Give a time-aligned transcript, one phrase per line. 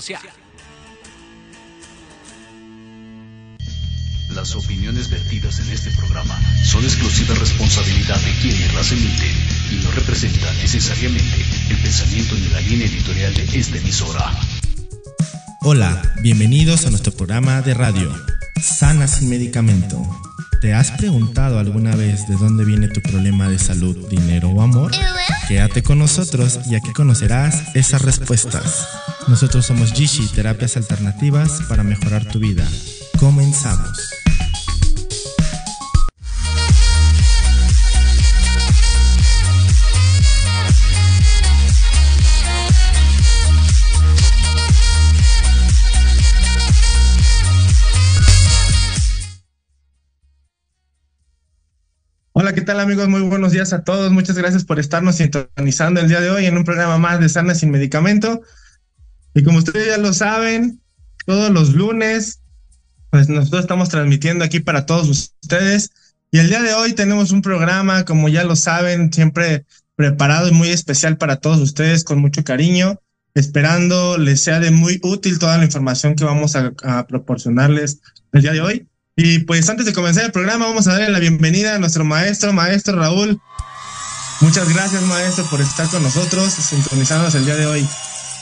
[0.00, 0.22] social.
[4.30, 9.36] Las opiniones vertidas en este programa son exclusiva responsabilidad de quienes las emiten
[9.72, 14.40] y no representan necesariamente el pensamiento ni la línea editorial de esta emisora.
[15.60, 18.10] Hola, bienvenidos a nuestro programa de radio,
[18.62, 20.00] Sana sin medicamento.
[20.60, 24.92] ¿Te has preguntado alguna vez de dónde viene tu problema de salud, dinero o amor?
[25.48, 28.86] Quédate con nosotros y aquí conocerás esas respuestas.
[29.26, 32.68] Nosotros somos Gishi, terapias alternativas para mejorar tu vida.
[33.18, 34.19] Comenzamos.
[52.60, 53.08] ¿Qué tal amigos?
[53.08, 54.12] Muy buenos días a todos.
[54.12, 57.54] Muchas gracias por estarnos sintonizando el día de hoy en un programa más de Sana
[57.54, 58.42] sin Medicamento.
[59.32, 60.78] Y como ustedes ya lo saben,
[61.24, 62.42] todos los lunes,
[63.08, 65.90] pues nosotros estamos transmitiendo aquí para todos ustedes.
[66.30, 69.64] Y el día de hoy tenemos un programa, como ya lo saben, siempre
[69.96, 73.00] preparado y muy especial para todos ustedes, con mucho cariño,
[73.32, 78.02] esperando les sea de muy útil toda la información que vamos a, a proporcionarles
[78.34, 78.89] el día de hoy.
[79.16, 82.52] Y pues antes de comenzar el programa, vamos a darle la bienvenida a nuestro maestro,
[82.52, 83.40] maestro Raúl.
[84.40, 87.86] Muchas gracias, maestro, por estar con nosotros, sintonizándonos el día de hoy.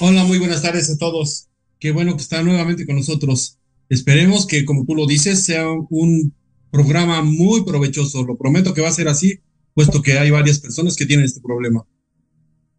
[0.00, 1.48] Hola, muy buenas tardes a todos.
[1.80, 3.58] Qué bueno que están nuevamente con nosotros.
[3.88, 6.34] Esperemos que, como tú lo dices, sea un
[6.70, 8.22] programa muy provechoso.
[8.24, 9.40] Lo prometo que va a ser así,
[9.74, 11.84] puesto que hay varias personas que tienen este problema.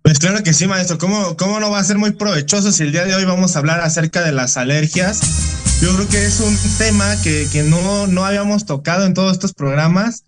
[0.01, 0.97] Pues claro que sí, maestro.
[0.97, 3.59] ¿Cómo, cómo no va a ser muy provechoso si el día de hoy vamos a
[3.59, 5.48] hablar acerca de las alergias?
[5.81, 9.53] Yo creo que es un tema que, que no, no habíamos tocado en todos estos
[9.53, 10.25] programas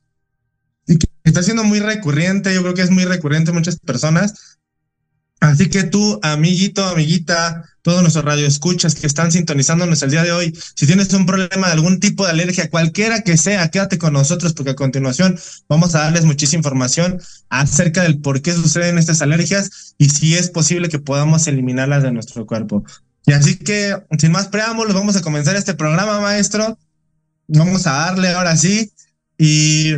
[0.88, 2.54] y que está siendo muy recurrente.
[2.54, 4.60] Yo creo que es muy recurrente en muchas personas.
[5.42, 10.58] Así que tú, amiguito, amiguita, todos nuestros radioescuchas que están sintonizándonos el día de hoy,
[10.76, 14.54] si tienes un problema de algún tipo de alergia, cualquiera que sea, quédate con nosotros
[14.54, 19.96] porque a continuación vamos a darles muchísima información acerca del por qué suceden estas alergias
[19.98, 22.86] y si es posible que podamos eliminarlas de nuestro cuerpo.
[23.26, 26.78] Y así que, sin más preámbulos, vamos a comenzar este programa, maestro.
[27.48, 28.92] Vamos a darle ahora sí.
[29.38, 29.94] Y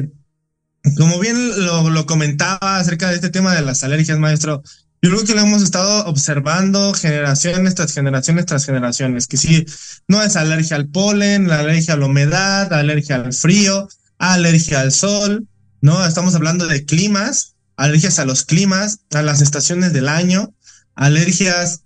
[0.97, 4.63] como bien lo, comentaba acerca de este tema de las alergias, maestro,
[5.01, 9.65] yo creo que lo hemos estado observando generaciones tras generaciones tras generaciones, que sí,
[10.07, 13.87] no es alergia al polen, alergia a la humedad, alergia al frío,
[14.17, 15.47] alergia al sol,
[15.81, 16.05] ¿no?
[16.05, 20.53] Estamos hablando de climas, alergias a los climas, a las estaciones del año,
[20.95, 21.81] alergias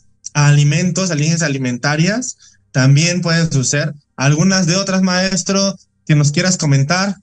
[0.45, 2.37] alimentos, alergias alimentarias,
[2.71, 3.93] también pueden suceder.
[4.15, 5.75] Algunas de otras, maestro,
[6.05, 7.15] que nos quieras comentar.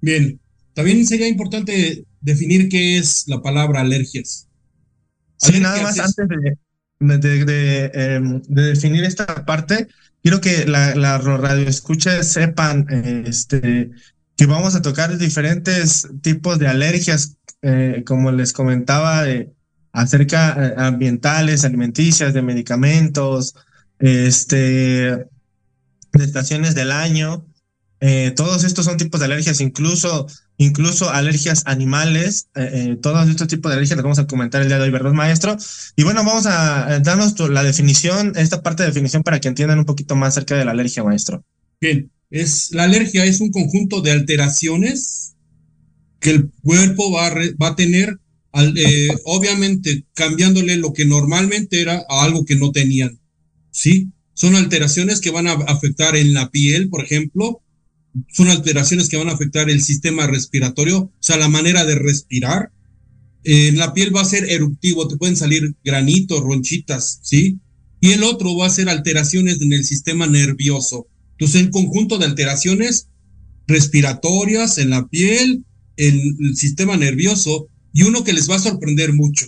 [0.00, 0.40] Bien,
[0.74, 4.46] también sería importante definir qué es la palabra alergias.
[5.38, 9.88] Sí, nada más antes de, de, de, em, de, definir esta parte,
[10.22, 12.86] quiero que la, la radio escuche sepan
[13.26, 13.90] este,
[14.36, 19.50] que vamos a tocar diferentes tipos de alergias, eh, como les comentaba, de,
[19.92, 23.54] acerca eh, ambientales, alimenticias, de medicamentos,
[23.98, 25.26] este, de
[26.24, 27.46] estaciones del año.
[28.00, 32.48] Eh, todos estos son tipos de alergias, incluso, incluso alergias animales.
[32.54, 35.12] Eh, todos estos tipos de alergias los vamos a comentar el día de hoy, ¿verdad,
[35.12, 35.56] maestro?
[35.96, 39.84] Y bueno, vamos a darnos la definición, esta parte de definición para que entiendan un
[39.84, 41.44] poquito más acerca de la alergia, maestro.
[41.80, 45.34] Bien, es, la alergia es un conjunto de alteraciones
[46.20, 47.30] que el cuerpo va
[47.60, 48.18] va a tener,
[48.54, 53.20] eh, obviamente cambiándole lo que normalmente era a algo que no tenían.
[53.70, 54.08] ¿Sí?
[54.34, 57.62] Son alteraciones que van a afectar en la piel, por ejemplo,
[58.32, 62.72] son alteraciones que van a afectar el sistema respiratorio, o sea, la manera de respirar.
[63.44, 67.60] En la piel va a ser eruptivo, te pueden salir granitos, ronchitas, ¿sí?
[68.00, 71.06] y el otro va a ser alteraciones en el sistema nervioso.
[71.32, 73.08] Entonces, en conjunto de alteraciones
[73.66, 75.64] respiratorias en la piel,
[75.96, 79.46] en el sistema nervioso, y uno que les va a sorprender mucho.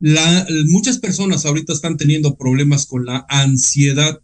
[0.00, 4.20] La, muchas personas ahorita están teniendo problemas con la ansiedad.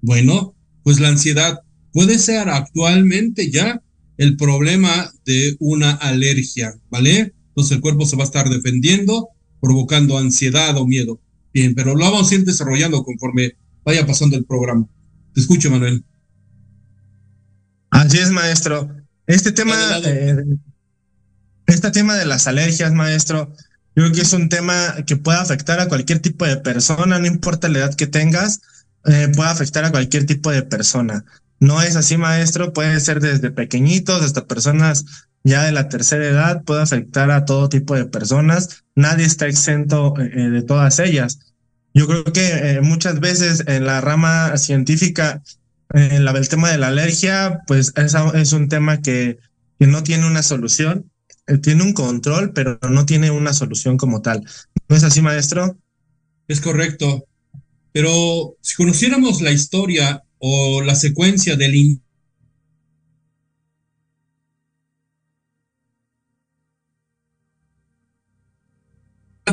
[0.00, 1.60] Bueno, pues la ansiedad
[1.92, 3.82] puede ser actualmente ya
[4.16, 7.34] el problema de una alergia, ¿vale?
[7.48, 9.28] Entonces el cuerpo se va a estar defendiendo,
[9.60, 11.20] provocando ansiedad o miedo.
[11.52, 14.88] Bien, pero lo vamos a ir desarrollando conforme vaya pasando el programa.
[15.34, 16.04] Te escucho, Manuel.
[17.90, 18.90] Así es, maestro.
[19.26, 20.36] Este tema, eh,
[21.66, 23.52] este tema de las alergias, maestro,
[23.96, 27.26] yo creo que es un tema que puede afectar a cualquier tipo de persona, no
[27.26, 28.60] importa la edad que tengas,
[29.04, 31.24] eh, puede afectar a cualquier tipo de persona.
[31.60, 35.04] No es así, maestro, puede ser desde pequeñitos hasta personas
[35.44, 38.84] ya de la tercera edad, puede afectar a todo tipo de personas.
[38.94, 41.38] Nadie está exento eh, de todas ellas.
[41.92, 45.42] Yo creo que muchas veces en la rama científica
[45.94, 49.38] eh, el tema de la alergia, pues es, es un tema que,
[49.78, 51.13] que, no tiene una solución, eh,
[51.62, 54.44] tiene un control, pero no tiene una solución como tal.
[54.88, 55.78] ¿No es así, maestro?
[56.48, 57.26] Es correcto.
[57.92, 62.00] Pero si conociéramos la historia o la secuencia del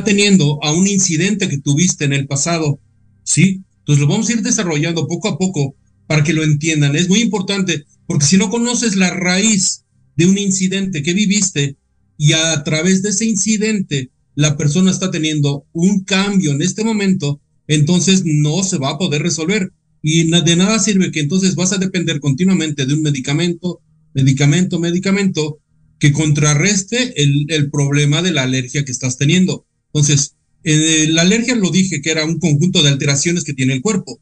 [0.04, 2.80] teniendo a un incidente que tuviste en el pasado,
[3.22, 3.62] ¿sí?
[3.78, 6.96] Entonces lo vamos a ir desarrollando poco a poco para que lo entiendan.
[6.96, 9.84] Es muy importante porque si no conoces la raíz
[10.16, 11.76] de un incidente que viviste
[12.18, 17.40] y a través de ese incidente la persona está teniendo un cambio en este momento,
[17.66, 19.72] entonces no se va a poder resolver.
[20.02, 23.80] Y de nada sirve que entonces vas a depender continuamente de un medicamento,
[24.14, 25.58] medicamento, medicamento,
[25.98, 29.66] que contrarreste el, el problema de la alergia que estás teniendo.
[29.92, 33.82] Entonces, eh, la alergia lo dije que era un conjunto de alteraciones que tiene el
[33.82, 34.20] cuerpo.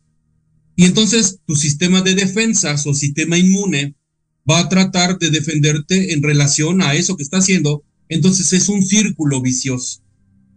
[0.77, 3.95] Y entonces tu sistema de defensas o sistema inmune
[4.49, 7.85] va a tratar de defenderte en relación a eso que está haciendo.
[8.09, 10.03] Entonces es un círculo vicioso.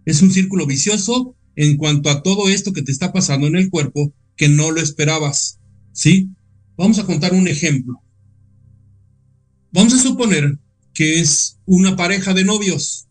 [0.06, 3.70] Es un círculo vicioso en cuanto a todo esto que te está pasando en el
[3.70, 5.60] cuerpo que no lo esperabas.
[5.92, 6.30] ¿Sí?
[6.76, 8.02] Vamos a contar un ejemplo.
[9.72, 10.58] Vamos a suponer
[10.94, 13.08] que es una pareja de novios.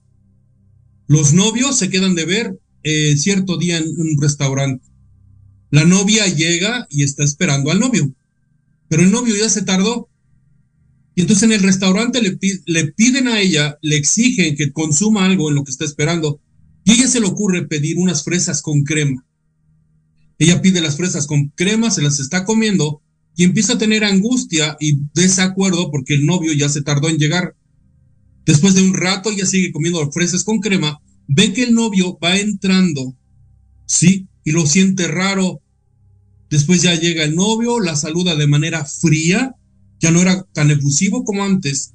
[1.06, 4.86] Los novios se quedan de ver eh, cierto día en un restaurante.
[5.70, 8.12] La novia llega y está esperando al novio,
[8.88, 10.08] pero el novio ya se tardó.
[11.14, 15.48] Y entonces en el restaurante le, le piden a ella, le exigen que consuma algo
[15.48, 16.40] en lo que está esperando.
[16.84, 19.24] Y ella se le ocurre pedir unas fresas con crema.
[20.38, 23.02] Ella pide las fresas con crema, se las está comiendo
[23.36, 27.54] y empieza a tener angustia y desacuerdo porque el novio ya se tardó en llegar.
[28.44, 32.36] Después de un rato ella sigue comiendo fresas con crema, ve que el novio va
[32.36, 33.16] entrando,
[33.86, 34.26] ¿sí?
[34.44, 35.62] Y lo siente raro,
[36.52, 39.54] Después ya llega el novio, la saluda de manera fría,
[40.02, 41.94] ya no era tan efusivo como antes.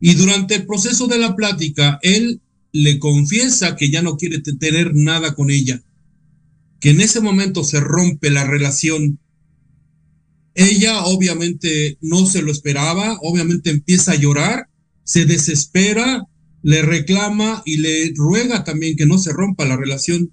[0.00, 4.94] Y durante el proceso de la plática, él le confiesa que ya no quiere tener
[4.94, 5.82] nada con ella,
[6.78, 9.18] que en ese momento se rompe la relación.
[10.54, 14.68] Ella obviamente no se lo esperaba, obviamente empieza a llorar,
[15.04, 16.26] se desespera,
[16.62, 20.32] le reclama y le ruega también que no se rompa la relación.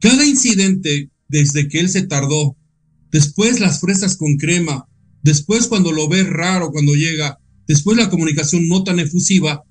[0.00, 2.56] Cada incidente desde que él se tardó
[3.12, 4.88] después las fresas con crema,
[5.28, 9.62] después cuando lo ve raro cuando llega, después la comunicación no tan efusiva,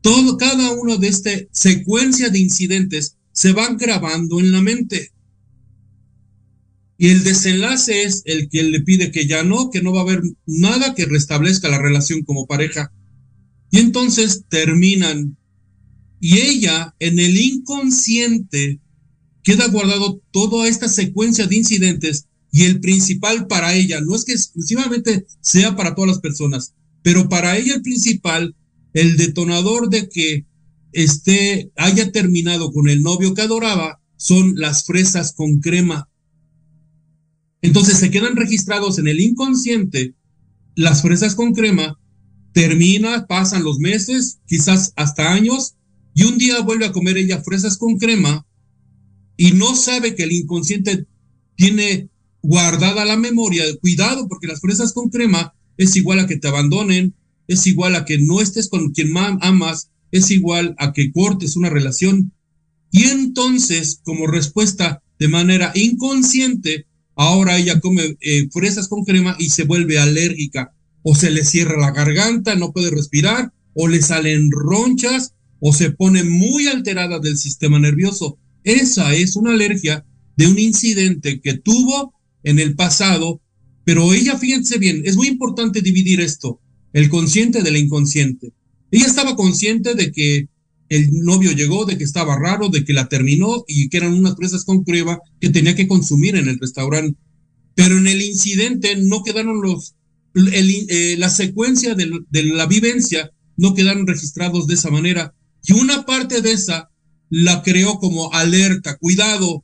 [0.00, 5.12] todo, cada uno de esta secuencia de incidentes se van grabando en la mente.
[6.98, 10.02] Y el desenlace es el que le pide que ya no, que no va a
[10.02, 12.92] haber nada que restablezca la relación como pareja.
[13.70, 15.36] Y entonces terminan.
[16.20, 18.80] Y ella, en el inconsciente,
[19.44, 24.30] queda guardado toda esta secuencia de incidentes y el principal para ella, no es que
[24.30, 28.54] exclusivamente sea para todas las personas, pero para ella el principal,
[28.92, 30.46] el detonador de que
[30.92, 36.08] esté, haya terminado con el novio que adoraba, son las fresas con crema.
[37.60, 40.14] Entonces se quedan registrados en el inconsciente
[40.76, 41.98] las fresas con crema,
[42.52, 45.74] termina, pasan los meses, quizás hasta años,
[46.14, 48.46] y un día vuelve a comer ella fresas con crema
[49.36, 51.08] y no sabe que el inconsciente
[51.56, 52.10] tiene
[52.44, 57.14] guardada la memoria, cuidado, porque las fresas con crema es igual a que te abandonen,
[57.48, 61.70] es igual a que no estés con quien amas, es igual a que cortes una
[61.70, 62.32] relación.
[62.90, 69.48] Y entonces, como respuesta de manera inconsciente, ahora ella come eh, fresas con crema y
[69.48, 74.50] se vuelve alérgica, o se le cierra la garganta, no puede respirar, o le salen
[74.50, 78.38] ronchas, o se pone muy alterada del sistema nervioso.
[78.64, 80.04] Esa es una alergia
[80.36, 82.12] de un incidente que tuvo
[82.44, 83.40] en el pasado,
[83.84, 86.60] pero ella, fíjense bien, es muy importante dividir esto,
[86.92, 88.52] el consciente del inconsciente.
[88.90, 90.48] Ella estaba consciente de que
[90.88, 94.36] el novio llegó, de que estaba raro, de que la terminó y que eran unas
[94.36, 97.18] presas con prueba que tenía que consumir en el restaurante.
[97.74, 99.94] Pero en el incidente no quedaron los,
[100.34, 105.34] eh, la secuencia de, la vivencia no quedaron registrados de esa manera.
[105.64, 106.90] Y una parte de esa
[107.30, 109.63] la creó como alerta, cuidado,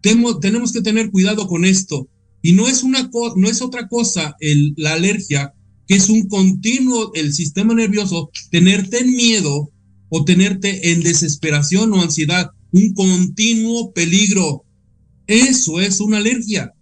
[0.00, 2.08] tenemos que tener cuidado con esto.
[2.42, 4.34] Y no es, una no es otra cosa
[4.76, 5.52] la alergia,
[5.86, 9.70] que es un continuo, el sistema nervioso, tenerte en miedo
[10.08, 14.64] o tenerte en desesperación o ansiedad, un continuo peligro.
[15.26, 16.72] Eso es una alergia.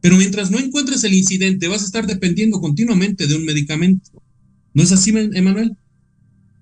[0.00, 4.22] Pero mientras no encuentres el incidente, vas a estar dependiendo continuamente de un medicamento.
[4.72, 5.76] ¿No es así, Emanuel?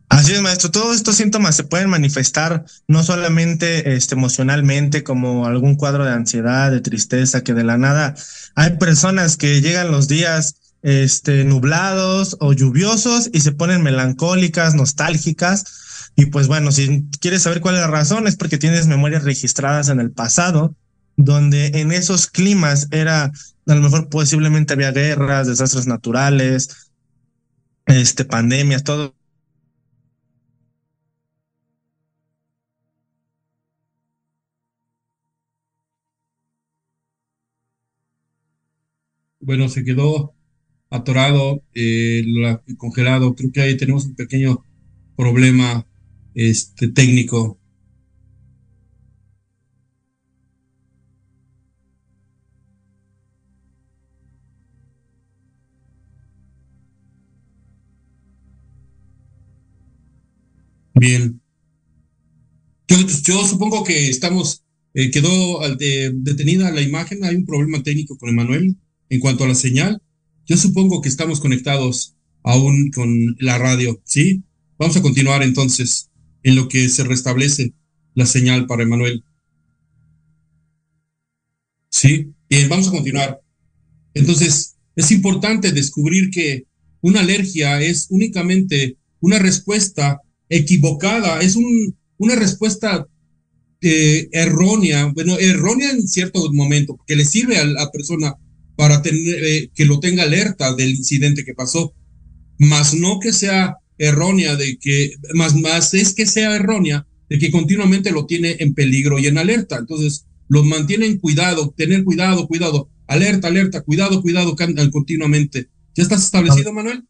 [0.08, 0.70] Así es, maestro.
[0.70, 6.70] Todos estos síntomas se pueden manifestar no solamente este, emocionalmente, como algún cuadro de ansiedad,
[6.70, 8.14] de tristeza, que de la nada
[8.54, 16.10] hay personas que llegan los días este, nublados o lluviosos y se ponen melancólicas, nostálgicas.
[16.16, 19.88] Y pues bueno, si quieres saber cuál es la razón, es porque tienes memorias registradas
[19.88, 20.74] en el pasado,
[21.16, 26.90] donde en esos climas era, a lo mejor posiblemente había guerras, desastres naturales,
[27.86, 29.14] este, pandemias, todo
[39.40, 40.34] bueno, se quedó
[40.90, 42.24] atorado, eh,
[42.78, 43.34] congelado.
[43.34, 44.64] Creo que ahí tenemos un pequeño
[45.16, 45.86] problema
[46.34, 47.58] este, técnico.
[60.94, 61.40] Bien.
[62.88, 68.76] Yo, supongo que estamos, eh, quedó detenida la imagen, hay un problema técnico con Emanuel
[69.10, 70.02] en cuanto a la señal.
[70.46, 74.42] Yo supongo que estamos conectados aún con la radio, ¿sí?
[74.78, 76.10] Vamos a continuar entonces
[76.42, 77.74] en lo que se restablece
[78.14, 79.24] la señal para Emanuel.
[81.90, 83.40] Sí, bien, vamos a continuar.
[84.14, 86.66] Entonces, es importante descubrir que
[87.00, 93.06] una alergia es únicamente una respuesta equivocada, es un, una respuesta
[93.80, 98.34] eh, errónea, bueno, errónea en cierto momento, que le sirve a la persona
[98.78, 101.96] para tener, eh, que lo tenga alerta del incidente que pasó,
[102.58, 107.50] más no que sea errónea de que, más, más es que sea errónea de que
[107.50, 109.78] continuamente lo tiene en peligro y en alerta.
[109.78, 114.54] Entonces, lo mantiene en cuidado, tener cuidado, cuidado, alerta, alerta, cuidado, cuidado
[114.92, 115.70] continuamente.
[115.96, 117.02] ¿Ya estás establecido, Manuel?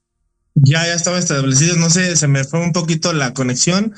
[0.54, 1.76] Ya, ya estaba establecido.
[1.76, 3.92] No sé, se me fue un poquito la conexión.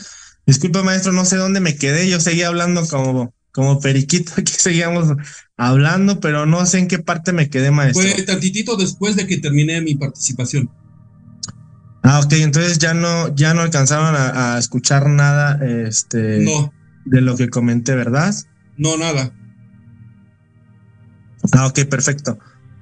[0.44, 2.10] Disculpa, maestro, no sé dónde me quedé.
[2.10, 5.14] Yo seguía hablando como, como periquito, aquí seguíamos
[5.60, 8.02] hablando, pero no sé en qué parte me quedé, maestro.
[8.02, 10.70] Fue tantitito después de que terminé mi participación.
[12.02, 16.72] Ah, ok, entonces ya no, ya no alcanzaron a, escuchar nada este, no.
[17.04, 18.34] de lo que comenté, ¿verdad?
[18.78, 19.34] No, nada.
[21.52, 22.38] Ah, ok, perfecto.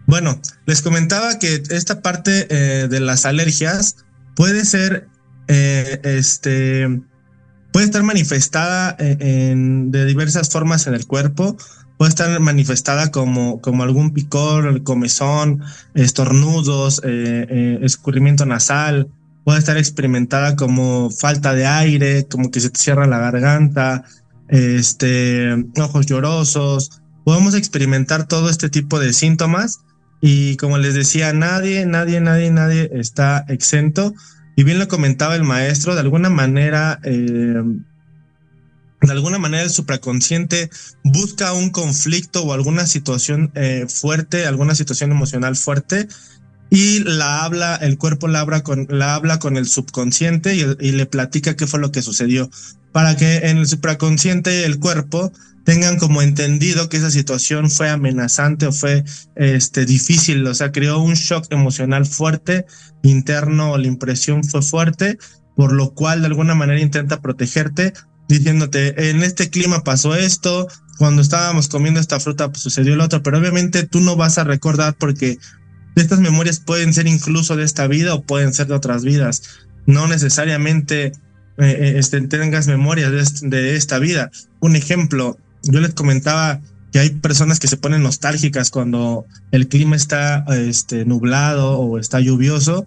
[0.06, 3.96] Bueno, les comentaba que esta parte eh, de las alergias
[4.36, 5.08] puede ser,
[5.48, 7.02] eh, este,
[7.72, 11.56] puede estar manifestada eh, en, de diversas formas en el cuerpo
[11.98, 15.62] puede estar manifestada como, como algún picor, comezón,
[15.94, 19.08] estornudos, eh, eh, escurrimiento nasal,
[19.44, 24.04] puede estar experimentada como falta de aire, como que se te cierra la garganta,
[24.48, 27.02] este, ojos llorosos.
[27.24, 29.80] Podemos experimentar todo este tipo de síntomas
[30.20, 34.14] y como les decía, nadie, nadie, nadie, nadie está exento.
[34.54, 37.62] Y bien lo comentaba el maestro, de alguna manera eh,
[39.00, 40.70] de alguna manera el supraconsciente
[41.04, 46.08] busca un conflicto o alguna situación eh, fuerte, alguna situación emocional fuerte
[46.70, 51.06] y la habla, el cuerpo la habla con, la habla con el subconsciente y, le
[51.06, 52.50] platica qué fue lo que sucedió
[52.92, 55.32] para que en el supraconsciente y el cuerpo
[55.64, 59.04] tengan como entendido que esa situación fue amenazante o fue
[59.36, 62.64] este, difícil, o sea, creó un shock emocional fuerte,
[63.02, 65.18] interno, la impresión fue fuerte,
[65.56, 67.92] por lo cual de alguna manera intenta protegerte
[68.28, 73.22] diciéndote, en este clima pasó esto, cuando estábamos comiendo esta fruta pues, sucedió lo otro,
[73.22, 75.38] pero obviamente tú no vas a recordar porque
[75.94, 79.42] estas memorias pueden ser incluso de esta vida o pueden ser de otras vidas.
[79.86, 81.12] No necesariamente eh,
[81.58, 84.30] eh, este, tengas memorias de, esta vida.
[84.60, 86.60] Un ejemplo, yo les comentaba
[86.92, 92.20] que hay personas que se ponen nostálgicas cuando el clima está este, nublado o está
[92.20, 92.86] lluvioso.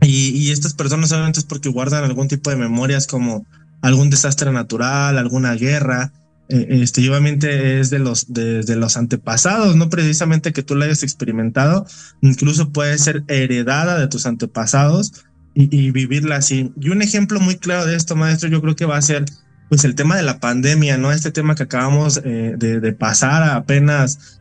[0.00, 3.46] Y, y estas personas solamente es porque guardan algún tipo de memorias como
[3.82, 6.12] algún desastre natural, alguna guerra,
[6.48, 11.02] eh, este, obviamente es de los, de, los antepasados, no precisamente que tú la hayas
[11.02, 11.86] experimentado,
[12.20, 16.72] incluso puede ser heredada de tus antepasados y, vivirla así.
[16.80, 19.24] Y un ejemplo muy claro de esto, maestro, yo creo que va a ser
[19.68, 21.12] pues el tema de la pandemia, ¿no?
[21.12, 24.40] Este tema que acabamos eh, de, pasar apenas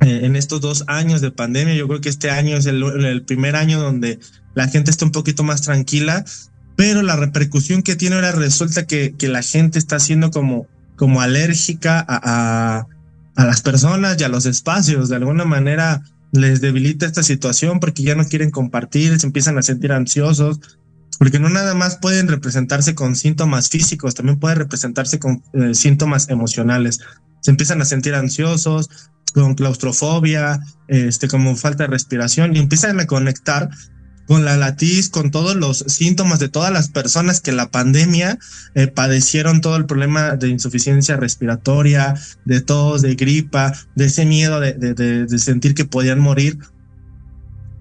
[0.00, 3.56] eh, en estos dos años de pandemia, yo creo que este año es el primer
[3.56, 4.18] año donde
[4.54, 6.24] la gente está un poquito más tranquila,
[6.76, 11.20] pero la repercusión que tiene ahora resulta que, que la gente está siendo como, como
[11.20, 12.86] alérgica a,
[13.34, 15.08] a, las personas y a los espacios.
[15.08, 19.62] De alguna manera les debilita esta situación porque ya no quieren compartir, se empiezan a
[19.62, 20.60] sentir ansiosos,
[21.18, 26.28] porque no nada más pueden representarse con síntomas físicos, también puede representarse con eh, síntomas
[26.28, 27.00] emocionales.
[27.40, 28.90] Se empiezan a sentir ansiosos,
[29.32, 33.68] con claustrofobia, este, como falta de respiración y empiezan a conectar
[34.26, 38.38] con la latiz, con todos los síntomas de todas las personas que la pandemia
[38.74, 44.60] eh, padecieron todo el problema de insuficiencia respiratoria, de tos, de gripa, de ese miedo
[44.60, 46.58] de, de sentir que podían morir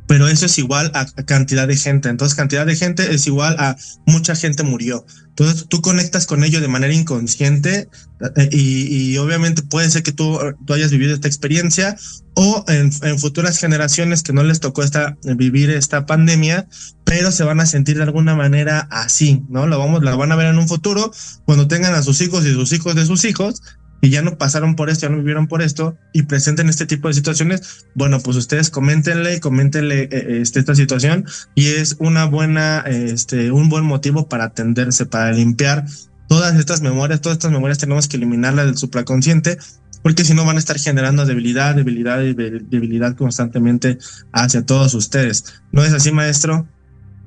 [0.08, 2.10] pero eso es igual a, cantidad de gente.
[2.10, 5.06] Entonces, cantidad de gente es igual a mucha gente murió.
[5.30, 7.90] Entonces, tú conectas con ello de manera inconsciente
[8.38, 11.98] eh, y, obviamente puede ser que tú, tú hayas vivido esta experiencia
[12.34, 16.68] o en, futuras generaciones que no les tocó esta, vivir esta pandemia,
[17.04, 19.68] pero se van a sentir de alguna manera así, ¿no?
[19.68, 21.12] Lo vamos, la van a ver en un futuro
[21.46, 23.62] cuando tengan a sus hijos y sus hijos de sus hijos
[24.02, 27.08] y ya no pasaron por esto, ya no vivieron por esto y presenten este tipo
[27.08, 31.26] de situaciones, bueno, pues ustedes coméntenle, coméntenle eh, eh, este, esta situación
[31.56, 35.86] y es una buena, este, un buen motivo para atenderse, para limpiar
[36.28, 39.58] todas estas memorias, todas estas memorias tenemos que eliminarlas del supraconsciente
[40.06, 43.98] porque si no van a estar generando debilidad, debilidad y debilidad constantemente
[44.32, 45.46] hacia todos ustedes.
[45.72, 46.68] ¿No es así, maestro?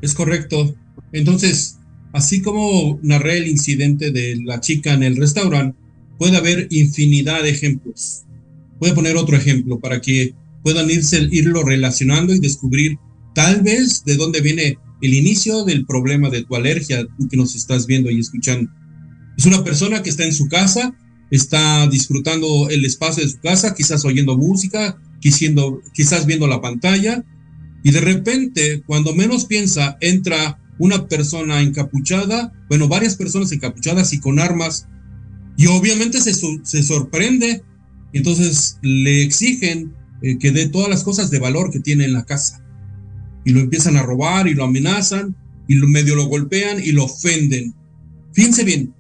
[0.01, 0.77] Es correcto.
[1.11, 1.79] Entonces,
[2.13, 5.77] así como narré el incidente de la chica en el restaurante,
[6.21, 8.23] puede haber infinidad de ejemplos.
[8.79, 12.97] Voy a poner otro ejemplo para que puedan irse, irlo relacionando y descubrir
[13.35, 17.57] tal vez de dónde viene el inicio del problema de tu alergia, tú que nos
[17.57, 18.71] estás viendo y escuchando.
[19.39, 20.95] Es una persona que está en su casa,
[21.31, 27.25] está disfrutando el espacio de su casa, quizás oyendo música, quizás viendo la pantalla,
[27.83, 34.21] y de repente, cuando menos piensa, entra una persona encapuchada, bueno, varias personas encapuchadas y
[34.21, 34.89] con armas
[35.57, 37.63] y obviamente se, se sorprende,
[38.13, 42.25] entonces le exigen eh, que dé todas las cosas de valor que tiene en la
[42.25, 42.65] casa.
[43.45, 47.75] Y lo empiezan a robar y lo amenazan y medio lo golpean y lo ofenden.
[48.33, 48.95] Fíjense bien,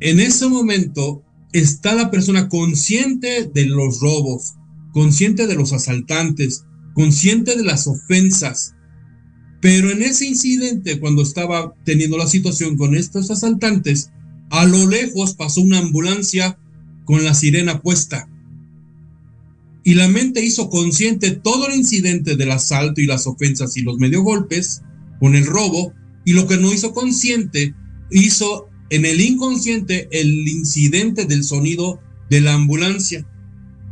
[0.00, 4.54] en ese momento está la persona consciente de los robos,
[4.92, 8.74] consciente de los asaltantes, consciente de las ofensas.
[9.60, 14.10] Pero en ese incidente, cuando estaba teniendo la situación con estos asaltantes,
[14.50, 16.58] a lo lejos pasó una ambulancia
[17.04, 18.28] con la sirena puesta.
[19.84, 23.98] Y la mente hizo consciente todo el incidente del asalto y las ofensas y los
[23.98, 24.82] medio golpes
[25.18, 25.92] con el robo.
[26.24, 27.74] Y lo que no hizo consciente,
[28.10, 33.26] hizo en el inconsciente el incidente del sonido de la ambulancia.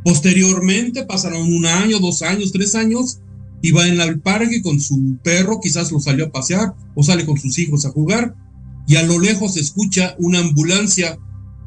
[0.04, 3.20] Posteriormente pasaron un año, dos años, tres años,
[3.62, 7.24] y va en el parque con su perro, quizás lo salió a pasear o sale
[7.24, 8.34] con sus hijos a jugar
[8.86, 11.18] y a lo lejos escucha una ambulancia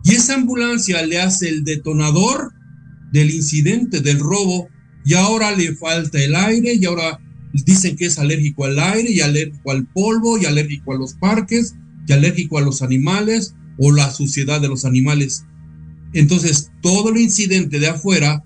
[0.03, 2.53] y esa ambulancia le hace el detonador
[3.11, 4.67] del incidente del robo
[5.05, 7.19] y ahora le falta el aire y ahora
[7.53, 11.75] dicen que es alérgico al aire y alérgico al polvo y alérgico a los parques
[12.13, 15.45] alérgico a los animales o la suciedad de los animales.
[16.13, 18.43] Entonces todo el incidente de afuera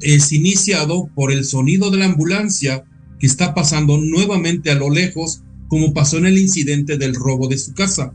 [0.00, 2.84] es iniciado por el sonido de la ambulancia
[3.18, 7.58] que está pasando nuevamente a lo lejos como pasó en el incidente del robo de
[7.58, 8.12] su casa.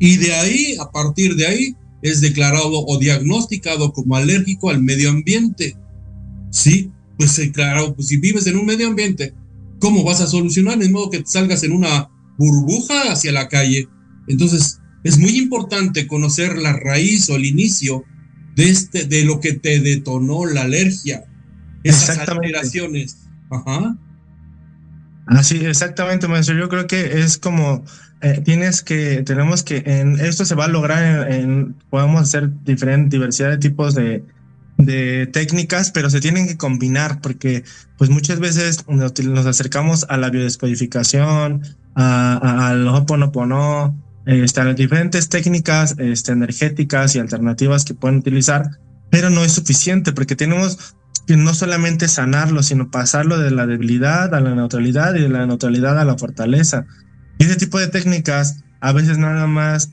[0.00, 5.10] Y de ahí, a partir de ahí, es declarado o diagnosticado como alérgico al medio
[5.10, 5.76] ambiente.
[6.50, 9.34] Sí, pues claro, si vives en un medio ambiente,
[9.80, 10.78] ¿cómo vas a solucionar?
[10.78, 13.88] De modo que salgas en una burbuja hacia la calle.
[14.26, 18.04] Entonces, es muy importante conocer la raíz o el inicio
[18.56, 21.24] de, este, de lo que te detonó la alergia.
[21.82, 23.18] Esas alteraciones.
[23.50, 23.96] Ajá.
[25.26, 26.56] Así, exactamente, maestro.
[26.56, 27.84] Yo creo que es como
[28.24, 33.16] eh, tienes que, tenemos que, en esto se va a lograr, en, podemos hacer diferente
[33.16, 34.24] diversidad de tipos de,
[34.78, 37.64] de técnicas, pero se tienen que combinar porque
[37.98, 41.62] pues muchas veces nos, acercamos a la biodescodificación,
[41.94, 43.94] al Hoponopono,
[44.26, 48.70] a las diferentes técnicas este, energéticas y alternativas que pueden utilizar,
[49.10, 50.94] pero no es suficiente porque tenemos
[51.26, 55.46] que no solamente sanarlo, sino pasarlo de la debilidad a la neutralidad y de la
[55.46, 56.86] neutralidad a la fortaleza.
[57.38, 59.90] Y ese tipo de técnicas a veces nada más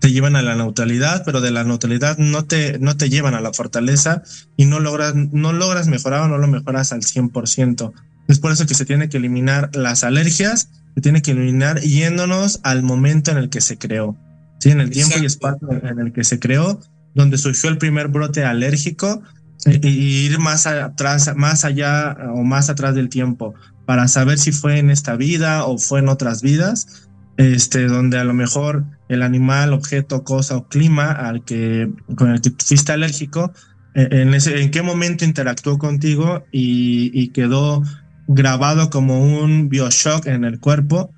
[0.00, 3.40] te llevan a la neutralidad, pero de la neutralidad no te, no te llevan a
[3.40, 4.22] la fortaleza
[4.56, 7.92] y no logras, no logras mejorar o no lo mejoras al 100%.
[8.28, 12.60] Es por eso que se tiene que eliminar las alergias, se tiene que eliminar yéndonos
[12.62, 14.16] al momento en el que se creó,
[14.58, 14.70] ¿sí?
[14.70, 16.80] en el tiempo y espacio en el que se creó,
[17.14, 19.22] donde surgió el primer brote alérgico,
[19.66, 23.54] y ir más atrás, más allá o más atrás del tiempo
[23.86, 28.24] para saber si fue en esta vida o fue en otras vidas, este, donde a
[28.24, 33.52] lo mejor el animal, objeto, cosa o clima al que con el que fuiste alérgico,
[33.94, 37.82] eh, en, ese, en qué momento interactuó contigo y, quedó
[38.26, 41.10] grabado como un bioshock en el cuerpo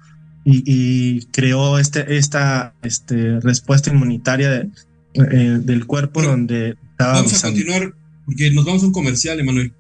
[0.44, 4.68] y, creó este, esta este, respuesta inmunitaria
[5.14, 7.14] eh, del cuerpo donde estaba.
[7.14, 7.94] Vamos a continuar
[8.26, 9.72] porque nos vamos a un comercial, Emanuel.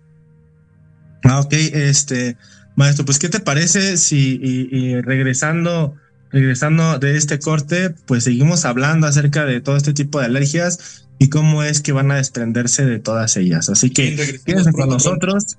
[1.22, 2.36] Ah, ok, este,
[2.74, 5.94] maestro, pues, ¿qué te parece si y, regresando,
[6.30, 11.28] regresando de este corte, pues seguimos hablando acerca de todo este tipo de alergias y
[11.28, 13.68] cómo es que van a desprenderse de todas ellas?
[13.68, 15.58] Así que quédense con nosotros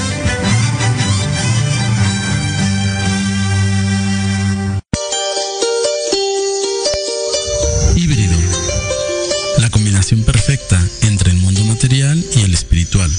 [10.19, 13.09] Perfecta entre el mundo material y el espiritual.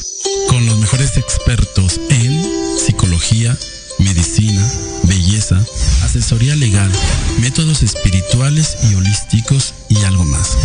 [0.48, 3.56] Con los mejores expertos en psicología,
[3.98, 4.62] medicina,
[5.04, 5.58] belleza,
[6.02, 6.92] asesoría legal,
[7.40, 10.58] métodos espirituales y holísticos y algo más.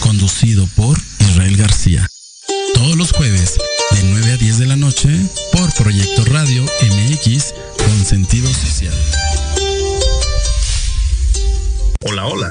[0.00, 2.06] Conducido por Israel García.
[2.74, 3.54] Todos los jueves
[3.92, 5.08] de 9 a 10 de la noche
[5.52, 8.94] por Proyecto Radio MX con sentido social.
[12.02, 12.50] Hola, hola.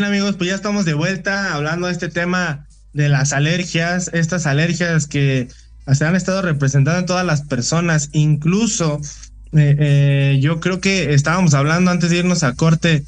[0.00, 4.46] Bien amigos, pues ya estamos de vuelta hablando de este tema de las alergias, estas
[4.46, 5.48] alergias que
[5.92, 8.98] se han estado representando en todas las personas, incluso
[9.52, 13.04] eh, eh, yo creo que estábamos hablando antes de irnos a corte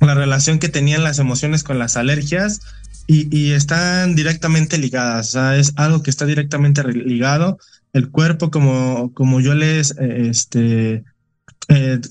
[0.00, 2.62] la relación que tenían las emociones con las alergias
[3.06, 7.58] y, están directamente ligadas, o sea, es algo que está directamente ligado.
[7.92, 11.04] El cuerpo, como, como yo les eh, este,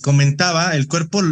[0.03, 1.23] comentaba, el cuerpo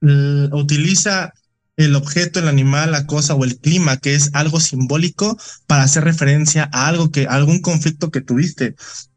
[0.00, 1.32] utiliza
[1.76, 6.04] el objeto, el animal, la cosa o el clima, que es algo simbólico para hacer
[6.04, 8.76] referencia a algo que, algún conflicto que tuviste.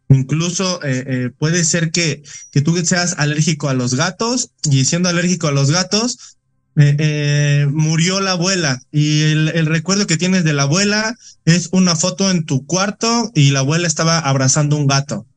[0.10, 5.10] Incluso eh, eh, puede ser que, que tú seas alérgico a los gatos y siendo
[5.10, 6.38] alérgico a los gatos,
[6.76, 11.16] eh, murió la abuela y el, recuerdo que tienes de la abuela
[11.46, 15.28] es una foto en tu cuarto y la abuela estaba abrazando un gato.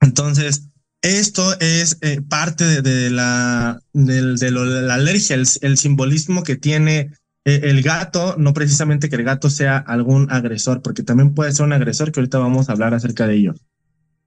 [0.00, 0.68] Entonces,
[1.06, 7.12] esto es eh, parte de, la, de, la alergia, el, simbolismo que tiene
[7.44, 11.66] eh, el gato, no precisamente que el gato sea algún agresor, porque también puede ser
[11.66, 13.54] un agresor que ahorita vamos a hablar acerca de ello.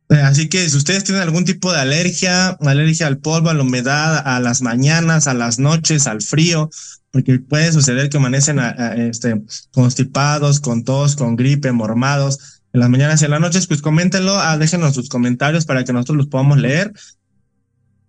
[0.09, 3.63] Eh, así que si ustedes tienen algún tipo de alergia, alergia al polvo, a la
[3.63, 6.69] humedad, a las mañanas, a las noches, al frío,
[7.11, 8.59] porque puede suceder que amanecen
[8.97, 13.81] este, constipados, con tos, con gripe, mormados en las mañanas y en las noches, pues
[13.81, 16.93] coméntenlo, ah, déjenos sus comentarios para que nosotros los podamos leer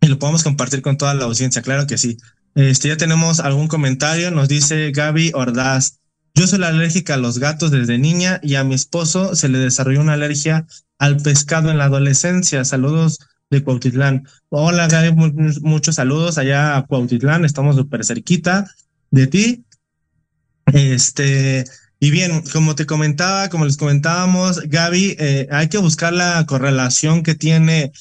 [0.01, 2.17] y lo podamos compartir con toda la audiencia, claro que sí.
[2.55, 6.01] Este, ya tenemos algún comentario, nos dice Gaby Ordaz.
[6.35, 10.01] Yo soy alérgica a los gatos desde niña y a mi esposo se le desarrolló
[10.01, 10.67] una alergia
[10.99, 12.65] al pescado en la adolescencia.
[12.65, 13.19] Saludos
[13.51, 14.27] de Cuautitlán.
[14.49, 15.13] Hola Gaby,
[15.61, 18.71] muchos saludos allá a Cuautitlán, estamos súper cerquita
[19.11, 19.65] de ti.
[20.67, 21.65] Este,
[22.01, 27.23] y bien, como te comentaba, como les comentábamos, Gaby, eh, hay que buscar la correlación
[27.23, 27.93] que tiene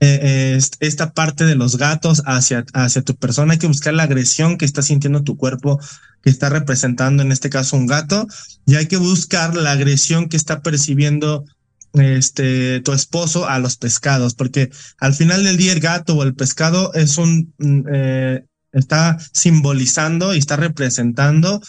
[0.00, 3.54] eh, esta parte de los gatos hacia, hacia tu persona.
[3.54, 5.80] Hay que buscar la agresión que está sintiendo tu cuerpo,
[6.22, 8.26] que está representando en este caso un gato,
[8.66, 11.46] y hay que buscar la agresión que está percibiendo
[11.94, 16.34] este tu esposo a los pescados, porque al final del día el gato o el
[16.34, 21.60] pescado es un mm, eh, está simbolizando y está representando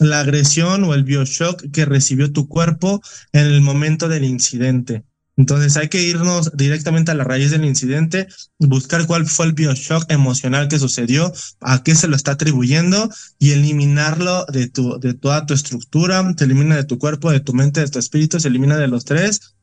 [0.00, 3.00] la agresión o el bioshock que recibió tu cuerpo
[3.32, 5.04] en el momento del incidente.
[5.38, 8.26] Entonces hay que irnos directamente a la raíz del incidente,
[8.58, 11.30] buscar cuál fue el bioshock emocional que sucedió,
[11.60, 16.44] a qué se lo está atribuyendo y eliminarlo de tu, de toda tu estructura, se
[16.44, 19.56] elimina de tu cuerpo, de tu mente, de tu espíritu, se elimina de los tres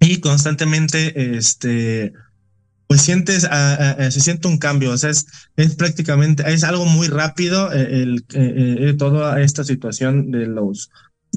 [0.00, 2.14] y constantemente, este,
[2.92, 5.26] pues sientes, se siente un cambio, o sea, es,
[5.56, 10.90] es prácticamente, es algo muy rápido eh, eh, eh, toda esta situación de los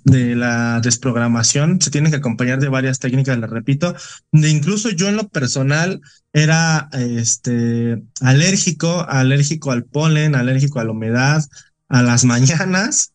[0.04, 3.96] de la desprogramación se tiene que acompañar de varias técnicas, les repito.
[4.34, 6.02] Incluso yo en lo personal
[6.34, 11.42] era este alérgico, alérgico al polen, alérgico a la humedad,
[11.88, 13.14] a las mañanas,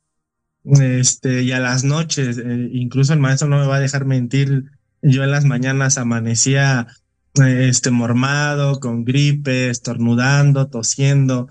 [0.65, 2.39] este, y a las noches.
[2.39, 4.65] Eh, incluso el maestro no me va a dejar mentir.
[5.03, 6.87] Yo en las mañanas amanecía
[7.41, 11.49] este mormado, con gripe, estornudando, tosiendo.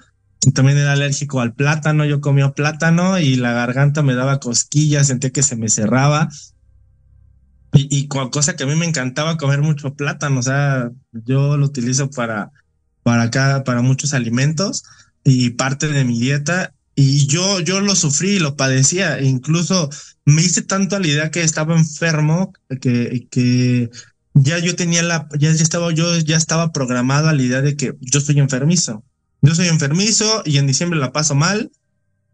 [0.53, 5.31] También era alérgico al plátano, yo comía plátano y la garganta me daba cosquillas, sentía
[5.31, 6.29] que se me cerraba.
[7.73, 11.65] Y, y cosa que a mí me encantaba comer mucho plátano, o sea, yo lo
[11.65, 12.51] utilizo para,
[13.03, 14.83] para acá, para muchos alimentos
[15.23, 16.73] y parte de mi dieta.
[16.95, 19.21] Y yo, yo lo sufrí lo padecía.
[19.21, 19.89] Incluso
[20.25, 23.89] me hice tanto a la idea que estaba enfermo que, que
[24.41, 27.75] ya yo tenía la, ya, ya estaba, yo ya estaba programado a la idea de
[27.75, 29.03] que yo soy enfermizo.
[29.41, 31.71] Yo soy enfermizo y en diciembre la paso mal.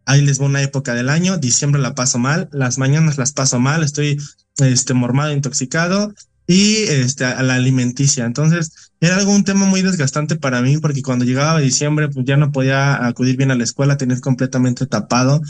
[0.05, 3.59] Ahí les va una época del año, diciembre la paso mal, las mañanas las paso
[3.59, 4.19] mal, estoy
[4.57, 6.13] este mormado, intoxicado
[6.45, 8.25] y este a la alimenticia.
[8.25, 12.37] Entonces, era algo un tema muy desgastante para mí porque cuando llegaba diciembre pues ya
[12.37, 15.41] no podía acudir bien a la escuela, tenía completamente tapado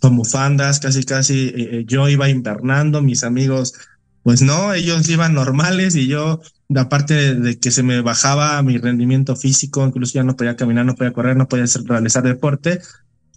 [0.00, 3.74] con bufandas, casi casi eh, eh, yo iba invernando, mis amigos
[4.22, 6.40] pues no, ellos iban normales y yo,
[6.76, 10.94] aparte de que se me bajaba mi rendimiento físico, incluso ya no podía caminar, no
[10.94, 12.80] podía correr, no podía hacer, realizar deporte,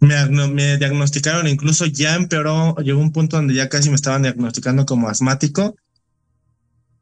[0.02, 4.86] me, me diagnosticaron, incluso ya empeoró, llegó un punto donde ya casi me estaban diagnosticando
[4.86, 5.76] como asmático.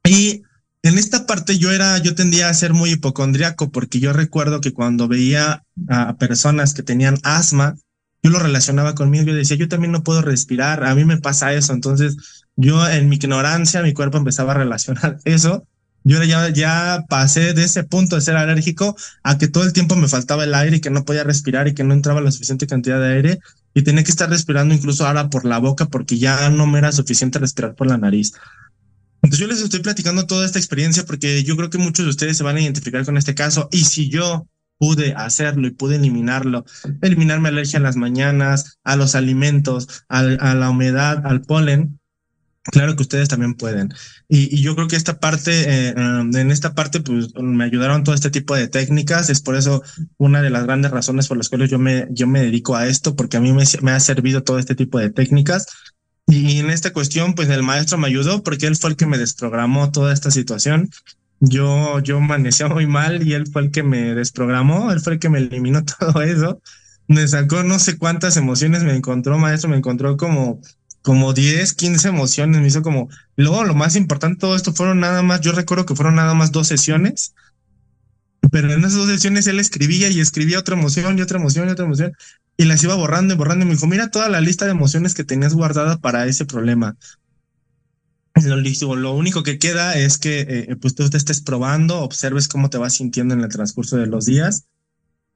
[0.04, 0.44] Y
[0.84, 4.74] en esta parte yo era, yo tendía a ser muy hipocondriaco porque yo recuerdo que
[4.74, 7.76] cuando veía a personas que tenían asma,
[8.24, 11.54] yo lo relacionaba conmigo, yo decía, yo también no puedo respirar, a mí me pasa
[11.54, 15.68] eso, entonces yo en mi ignorancia, mi cuerpo empezaba a relacionar eso.
[16.04, 19.96] Yo ya, ya pasé de ese punto de ser alérgico a que todo el tiempo
[19.96, 22.66] me faltaba el aire y que no podía respirar y que no entraba la suficiente
[22.66, 23.40] cantidad de aire
[23.76, 26.92] y tenía que estar respirando incluso ahora por la boca porque ya no me era
[26.92, 28.34] suficiente respirar por la nariz.
[29.22, 32.36] Entonces yo les estoy platicando toda esta experiencia porque yo creo que muchos de ustedes
[32.38, 34.48] se van a identificar con este caso y si yo
[34.80, 36.66] pude hacerlo y pude eliminarlo,
[37.04, 42.01] eliminar mi alergia a las mañanas, a los alimentos, a la humedad, al polen,
[42.64, 43.92] Claro que ustedes también pueden.
[44.28, 45.52] Y, yo creo que esta parte,
[45.90, 49.30] eh, um, en esta parte, pues me ayudaron todo este tipo de técnicas.
[49.32, 49.82] Es por eso
[50.18, 53.16] una de las grandes razones por las cuales yo me, yo me dedico a esto,
[53.16, 55.66] porque a mí me, ha servido todo este tipo de técnicas.
[56.28, 59.18] Y en esta cuestión, pues el maestro me ayudó porque él fue el que me
[59.18, 60.92] desprogramó toda esta situación.
[61.40, 65.20] Yo, yo amanecía muy mal y él fue el que me desprogramó, él fue el
[65.20, 66.62] que me eliminó todo eso.
[67.08, 70.62] Me sacó no sé cuántas emociones me encontró, maestro, me encontró como
[71.02, 75.24] como 10, 15 emociones, me hizo como, luego lo más importante todo esto fueron nada
[75.24, 77.34] más, yo recuerdo que fueron nada más dos sesiones,
[78.52, 81.72] pero en esas dos sesiones él escribía y escribía otra emoción y otra emoción y
[81.72, 82.14] otra emoción
[82.58, 85.14] y las iba borrando y borrando y me dijo, mira toda la lista de emociones
[85.14, 86.98] que tenías guardada para ese problema.
[88.36, 92.70] Lo, lo único que queda es que eh, pues tú te estés probando, observes cómo
[92.70, 94.68] te vas sintiendo en el transcurso de los días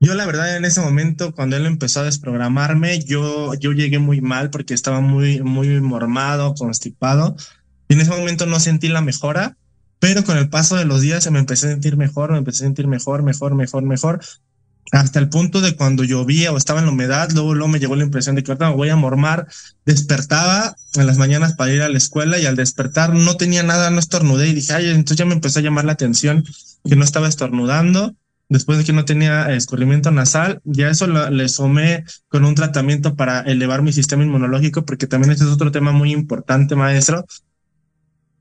[0.02, 4.22] Yo la verdad en ese momento cuando él empezó a desprogramarme, yo, yo llegué muy
[4.22, 7.36] mal porque estaba muy, muy mormado, constipado.
[7.88, 9.58] Y en ese momento no sentí la mejora,
[10.00, 12.68] pero con el paso de los días me empecé a sentir mejor, me empecé a
[12.68, 14.20] sentir mejor, mejor, mejor, mejor.
[14.92, 17.96] Hasta el punto de cuando llovía o estaba en la humedad, luego, luego me llegó
[17.96, 19.48] la impresión de que ahorita me voy a mormar.
[19.86, 23.90] Despertaba en las mañanas para ir a la escuela y al despertar no tenía nada,
[23.90, 26.44] no estornudé y dije, ay, entonces ya me empezó a llamar la atención
[26.84, 28.16] que no estaba estornudando
[28.50, 33.16] después de que no tenía escurrimiento nasal, ya eso lo, le sumé con un tratamiento
[33.16, 37.26] para elevar mi sistema inmunológico, porque también ese es otro tema muy importante, maestro.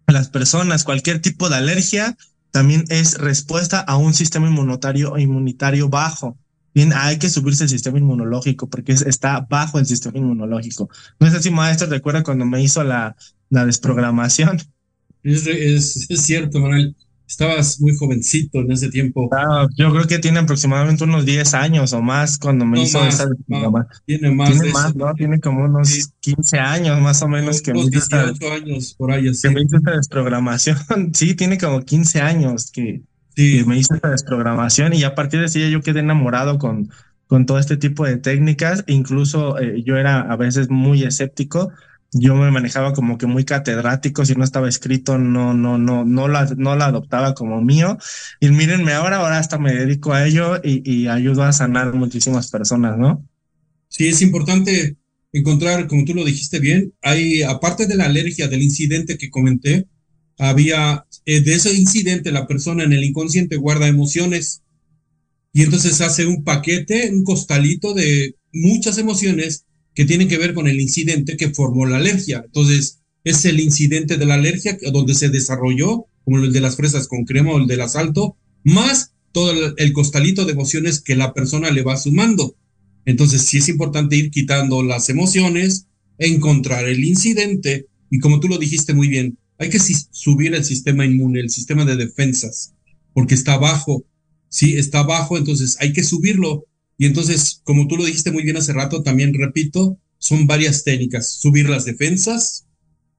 [0.06, 2.16] Las personas, cualquier tipo de alergia,
[2.50, 6.38] también es respuesta a un sistema inmunitario, inmunitario bajo.
[6.74, 10.90] Bien, hay que subirse el sistema inmunológico porque está bajo el sistema inmunológico.
[11.20, 13.16] No sé si maestro recuerda cuando me hizo la,
[13.48, 14.58] desprogramación.
[15.22, 16.96] Es, es, es cierto, Manuel.
[17.34, 19.28] Estabas muy jovencito en ese tiempo.
[19.32, 23.26] Ah, yo creo que tiene aproximadamente unos 10 años o más cuando me hizo esa
[23.48, 23.68] Tiene
[24.30, 24.52] más.
[24.52, 25.12] Tiene más, ¿no?
[25.14, 28.22] Tiene como unos 15 años más o menos que me hizo esta,
[28.54, 30.78] años por ahí Que me hizo esta desprogramación.
[31.12, 33.02] sí, tiene como 15 años que,
[33.34, 36.90] que, me hizo esta desprogramación y a partir de ese yo quedé enamorado con,
[37.26, 38.84] con todo este tipo de técnicas.
[38.86, 41.72] Incluso eh, yo era a veces muy escéptico
[42.14, 46.28] yo me manejaba como que muy catedrático, si no estaba escrito, no, no, no, no
[46.28, 47.98] la, no la adoptaba como mío.
[48.40, 52.50] Y mírenme ahora, ahora hasta me dedico a ello y, y ayudo a sanar muchísimas
[52.50, 53.28] personas, ¿no?
[53.88, 54.96] Sí, es importante
[55.32, 59.86] encontrar, como tú lo dijiste bien, hay, aparte de la alergia, del incidente que comenté,
[60.38, 64.62] había, eh, de ese incidente, la persona en el inconsciente guarda emociones
[65.52, 70.68] y entonces hace un paquete, un costalito de muchas emociones que tiene que ver con
[70.68, 72.42] el incidente que formó la alergia.
[72.44, 77.08] Entonces, es el incidente de la alergia donde se desarrolló, como el de las fresas
[77.08, 81.70] con crema o el del asalto, más todo el, costalito de emociones que la persona
[81.70, 82.56] le va sumando.
[83.04, 85.86] Entonces, sí es importante ir quitando las emociones,
[86.18, 91.04] encontrar el incidente y como tú lo dijiste muy bien, hay que subir el sistema
[91.04, 92.74] inmune, el sistema de defensas,
[93.12, 94.04] porque está bajo.
[94.48, 96.64] Sí, está bajo, entonces hay que subirlo
[96.96, 101.32] y entonces, como tú lo dijiste muy bien hace rato, también repito, son varias técnicas.
[101.32, 102.66] Subir las defensas,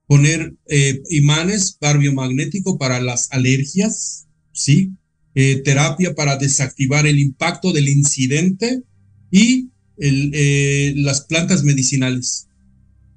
[0.06, 4.92] poner eh, imanes barbiomagnético para las alergias, ¿sí?
[5.34, 8.82] Eh, terapia para desactivar el impacto del incidente
[9.30, 9.68] y
[9.98, 12.48] el, eh, las plantas medicinales.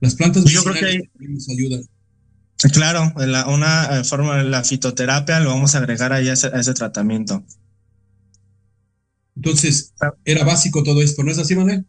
[0.01, 1.82] Las plantas medicinales nos ayudan.
[2.74, 7.45] Claro, la, una forma de la fitoterapia lo vamos a agregar ahí a ese tratamiento.
[9.40, 9.94] Entonces,
[10.26, 11.86] era básico todo esto, ¿no es así, Manuel?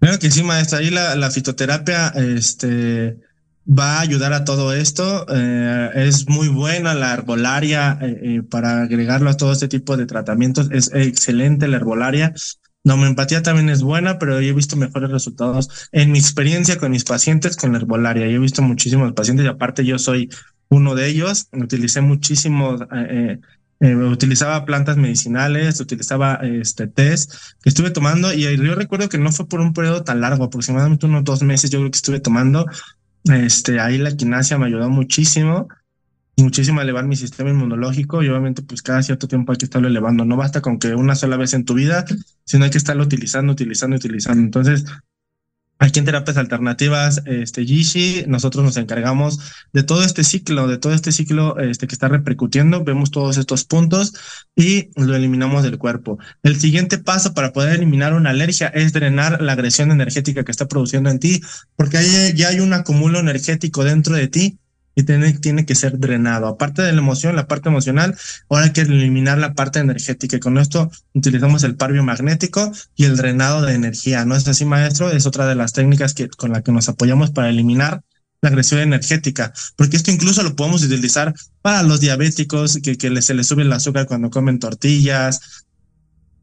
[0.00, 0.80] Claro que sí, maestra.
[0.80, 3.18] Ahí la, la fitoterapia este,
[3.66, 5.26] va a ayudar a todo esto.
[5.28, 10.06] Eh, es muy buena la herbolaria eh, eh, para agregarlo a todo este tipo de
[10.06, 10.68] tratamientos.
[10.72, 12.34] Es excelente la herbolaria.
[12.82, 16.90] La homeopatía también es buena, pero yo he visto mejores resultados en mi experiencia con
[16.90, 18.26] mis pacientes con la herbolaria.
[18.26, 20.30] Yo he visto muchísimos pacientes y aparte yo soy
[20.68, 21.46] uno de ellos.
[21.52, 23.38] Utilicé muchísimo eh,
[23.80, 29.48] utilizaba plantas medicinales, utilizaba este test que estuve tomando y yo recuerdo que no fue
[29.48, 32.66] por un periodo tan largo, aproximadamente unos dos meses yo creo que estuve tomando.
[33.24, 35.68] Este, ahí la quinasia me ayudó muchísimo,
[36.36, 39.88] muchísimo a elevar mi sistema inmunológico y obviamente pues cada cierto tiempo hay que estarlo
[39.88, 40.26] elevando.
[40.26, 42.04] No basta con que una sola vez en tu vida,
[42.44, 44.42] sino hay que estarlo utilizando, utilizando, utilizando.
[44.42, 44.84] Entonces,
[45.82, 49.40] Aquí en Terapias Alternativas, este Gishi, nosotros nos encargamos
[49.72, 53.64] de todo este ciclo, de todo este ciclo este, que está repercutiendo, vemos todos estos
[53.64, 54.12] puntos
[54.54, 56.18] y lo eliminamos del cuerpo.
[56.42, 60.68] El siguiente paso para poder eliminar una alergia es drenar la agresión energética que está
[60.68, 61.40] produciendo en ti,
[61.76, 64.58] porque ahí ya hay un acumulo energético dentro de ti
[64.94, 66.48] y tiene, tiene que ser drenado.
[66.48, 68.16] Aparte de la emoción, la parte emocional,
[68.48, 70.38] ahora hay que eliminar la parte energética.
[70.40, 74.24] Con esto utilizamos el par biomagnético y el drenado de energía.
[74.24, 75.10] ¿No es así, maestro?
[75.10, 78.02] Es otra de las técnicas que, con la que nos apoyamos para eliminar
[78.42, 83.34] la agresión energética, porque esto incluso lo podemos utilizar para los diabéticos que, que se
[83.34, 85.66] les sube el azúcar cuando comen tortillas,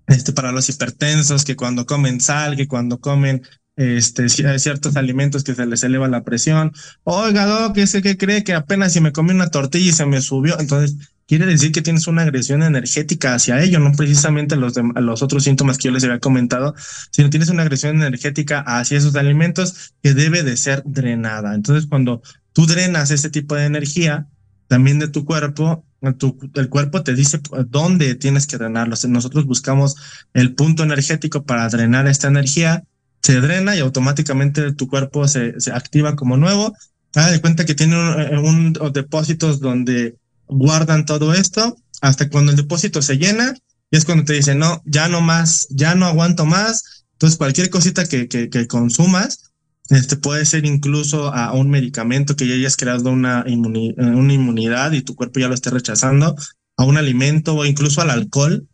[0.07, 3.41] este, para los hipertensos que cuando comen sal, que cuando comen
[3.77, 6.73] este, ciertos alimentos que se les eleva la presión.
[7.03, 10.19] Oiga, Doc, ese que cree que apenas si me comí una tortilla y se me
[10.19, 10.59] subió.
[10.59, 10.97] Entonces,
[11.27, 15.77] quiere decir que tienes una agresión energética hacia ello, no precisamente los, los otros síntomas
[15.77, 16.73] que yo les había comentado,
[17.11, 21.53] sino tienes una agresión energética hacia esos alimentos que debe de ser drenada.
[21.53, 22.21] Entonces, cuando
[22.53, 24.27] tú drenas ese tipo de energía,
[24.67, 28.95] también de tu cuerpo, el cuerpo te dice dónde tienes que drenarlo.
[29.07, 29.95] Nosotros buscamos
[30.33, 32.83] el punto energético para drenar esta energía
[33.27, 36.73] se drena y automáticamente tu cuerpo se, se activa como nuevo.
[37.13, 37.97] Haga de cuenta que tiene
[38.39, 40.15] un, depósitos donde
[40.47, 43.53] guardan todo esto hasta cuando el depósito se llena,
[43.91, 47.05] y es cuando te dicen, no, ya no más, ya no aguanto más.
[47.13, 49.51] Entonces, cualquier cosita que, que, consumas,
[49.89, 55.01] este puede ser incluso a un medicamento que ya hayas creado una, una inmunidad y
[55.01, 56.33] tu cuerpo ya lo esté rechazando,
[56.77, 58.65] a un alimento o incluso al alcohol.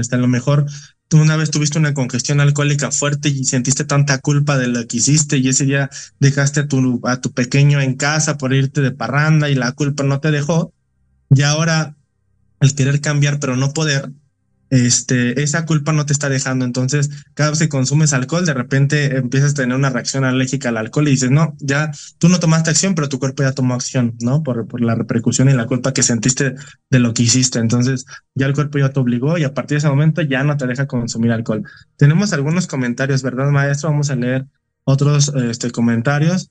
[0.00, 0.64] Este, a lo mejor
[1.08, 4.98] tú una vez tuviste una congestión alcohólica fuerte y sentiste tanta culpa de lo que
[4.98, 5.90] hiciste y ese día
[6.20, 10.04] dejaste a tu, a tu pequeño en casa por irte de parranda y la culpa
[10.04, 10.72] no te dejó.
[11.30, 11.96] Y ahora
[12.60, 14.10] el querer cambiar pero no poder,
[14.70, 16.64] este, esa culpa no te está dejando.
[16.64, 20.76] Entonces, cada vez que consumes alcohol, de repente empiezas a tener una reacción alérgica al
[20.76, 24.14] alcohol y dices, no, ya tú no tomaste acción, pero tu cuerpo ya tomó acción,
[24.20, 24.42] ¿no?
[24.42, 26.54] Por, por la repercusión y la culpa que sentiste
[26.90, 27.58] de lo que hiciste.
[27.58, 30.56] Entonces, ya el cuerpo ya te obligó y a partir de ese momento ya no
[30.56, 31.64] te deja consumir alcohol.
[31.96, 33.90] Tenemos algunos comentarios, ¿verdad, maestro?
[33.90, 34.46] Vamos a leer
[34.84, 36.50] otros este, comentarios.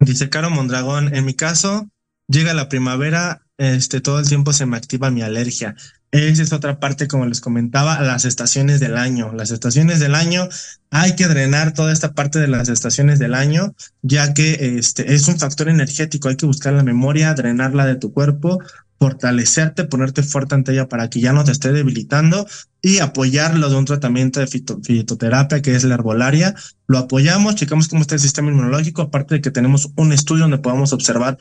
[0.00, 1.88] Dice Caro Mondragón, en mi caso,
[2.28, 5.76] llega la primavera, este, todo el tiempo se me activa mi alergia.
[6.14, 9.32] Esa es otra parte, como les comentaba, las estaciones del año.
[9.32, 10.48] Las estaciones del año,
[10.90, 15.26] hay que drenar toda esta parte de las estaciones del año, ya que este es
[15.26, 16.28] un factor energético.
[16.28, 18.60] Hay que buscar la memoria, drenarla de tu cuerpo,
[19.00, 22.46] fortalecerte, ponerte fuerte ante ella para que ya no te esté debilitando
[22.80, 26.54] y apoyarlo de un tratamiento de fitoterapia que es la herbolaria.
[26.86, 30.58] Lo apoyamos, checamos cómo está el sistema inmunológico, aparte de que tenemos un estudio donde
[30.58, 31.38] podamos observar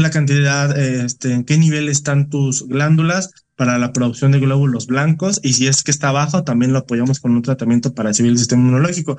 [0.00, 5.40] la cantidad, este, en qué nivel están tus glándulas para la producción de glóbulos blancos
[5.42, 8.38] y si es que está bajo, también lo apoyamos con un tratamiento para civil el
[8.38, 9.16] sistema inmunológico,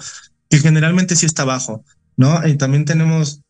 [0.49, 1.83] que generalmente sí está bajo,
[2.17, 2.45] ¿no?
[2.47, 3.41] Y también tenemos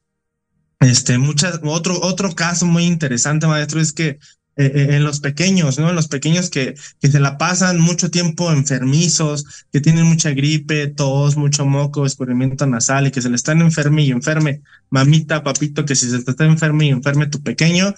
[0.80, 4.20] este, muchas, otro, otro caso muy interesante, maestro, es que
[4.58, 5.90] eh, eh, en los pequeños, ¿no?
[5.90, 10.88] En los pequeños que, que se la pasan mucho tiempo enfermizos, que tienen mucha gripe,
[10.88, 15.84] tos, mucho moco, escurrimiento nasal y que se le están enferme y enferme, mamita, papito,
[15.84, 17.94] que si se te está enferme y enferme tu pequeño,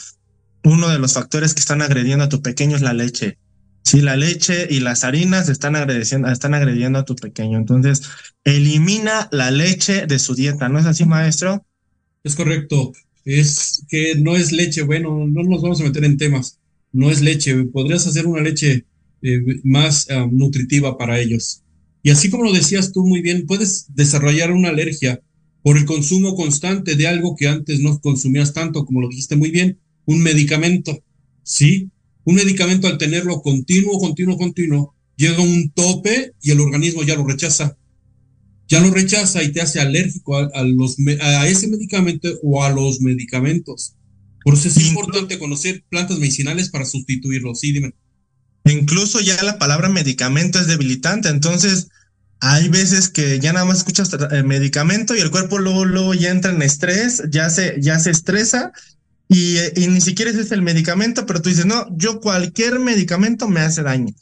[0.63, 3.37] uno de los factores que están agrediendo a tu pequeño es la leche.
[3.83, 7.57] Sí, la leche y las harinas están agrediendo, están agrediendo a tu pequeño.
[7.57, 8.03] Entonces,
[8.43, 11.65] elimina la leche de su dieta, ¿no es así, maestro?
[12.23, 12.91] Es correcto
[13.27, 16.59] es que no es leche, bueno, no nos vamos a meter en temas,
[16.93, 18.85] no es leche, podrías hacer una leche
[19.21, 21.61] eh, más ah, nutritiva para ellos.
[22.03, 25.21] Y así como lo decías tú muy bien, puedes desarrollar una alergia
[25.61, 29.51] por el consumo constante de algo que antes no consumías tanto, como lo dijiste muy
[29.51, 29.77] bien,
[30.07, 30.99] un medicamento,
[31.43, 31.91] ¿sí?
[32.23, 37.15] Un medicamento al tenerlo continuo, continuo, continuo, llega a un tope y el organismo ya
[37.15, 37.77] lo rechaza
[38.67, 42.99] ya lo rechaza y te hace alérgico a, los, a ese medicamento o a los
[42.99, 43.93] medicamentos.
[44.43, 47.59] Por eso es importante conocer plantas medicinales para sustituirlos.
[47.59, 47.93] Sí, dime.
[48.65, 51.87] Incluso ya la palabra medicamento es debilitante, entonces
[52.41, 56.31] hay veces que ya nada más escuchas el medicamento y el cuerpo luego, luego ya
[56.31, 58.73] entra en estrés, ya se, ya se estresa
[59.29, 63.61] y, y ni siquiera es el medicamento, pero tú dices, no, yo cualquier medicamento me
[63.61, 64.13] hace daño.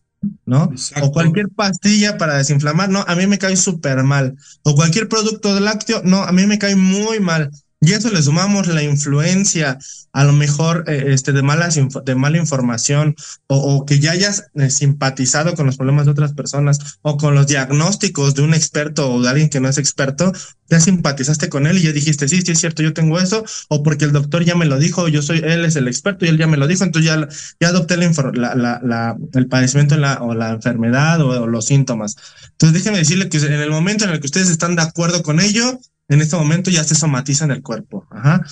[0.46, 0.72] ¿no?
[1.02, 4.36] O cualquier pastilla para desinflamar, no, a mí me cae súper mal.
[4.64, 7.52] O cualquier producto de lácteo, no, a mí me cae muy mal.
[7.86, 9.78] Y eso le sumamos la influencia,
[10.12, 13.16] a lo mejor eh, este, de, malas de mala información,
[13.46, 17.46] o, que ya hayas eh, simpatizado con los problemas de otras personas, o con los
[17.46, 20.32] diagnósticos de un experto o de alguien que no es experto,
[20.68, 23.84] ya simpatizaste con él y ya dijiste, sí, sí es cierto, yo tengo eso, o
[23.84, 26.40] porque el doctor ya me lo dijo, yo soy, él es el experto y él
[26.40, 27.28] ya me lo dijo, entonces ya,
[27.60, 32.16] ya adopté la, la, el padecimiento o la enfermedad o, o los síntomas.
[32.54, 35.40] Entonces déjenme decirle que en el momento en el que ustedes están de acuerdo con
[35.40, 38.08] ello, en este momento ya se somatiza en el cuerpo.
[38.12, 38.46] Ajá.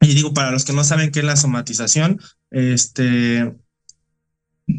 [0.00, 2.20] Y digo, para los que no saben qué es la somatización,
[2.50, 3.54] este,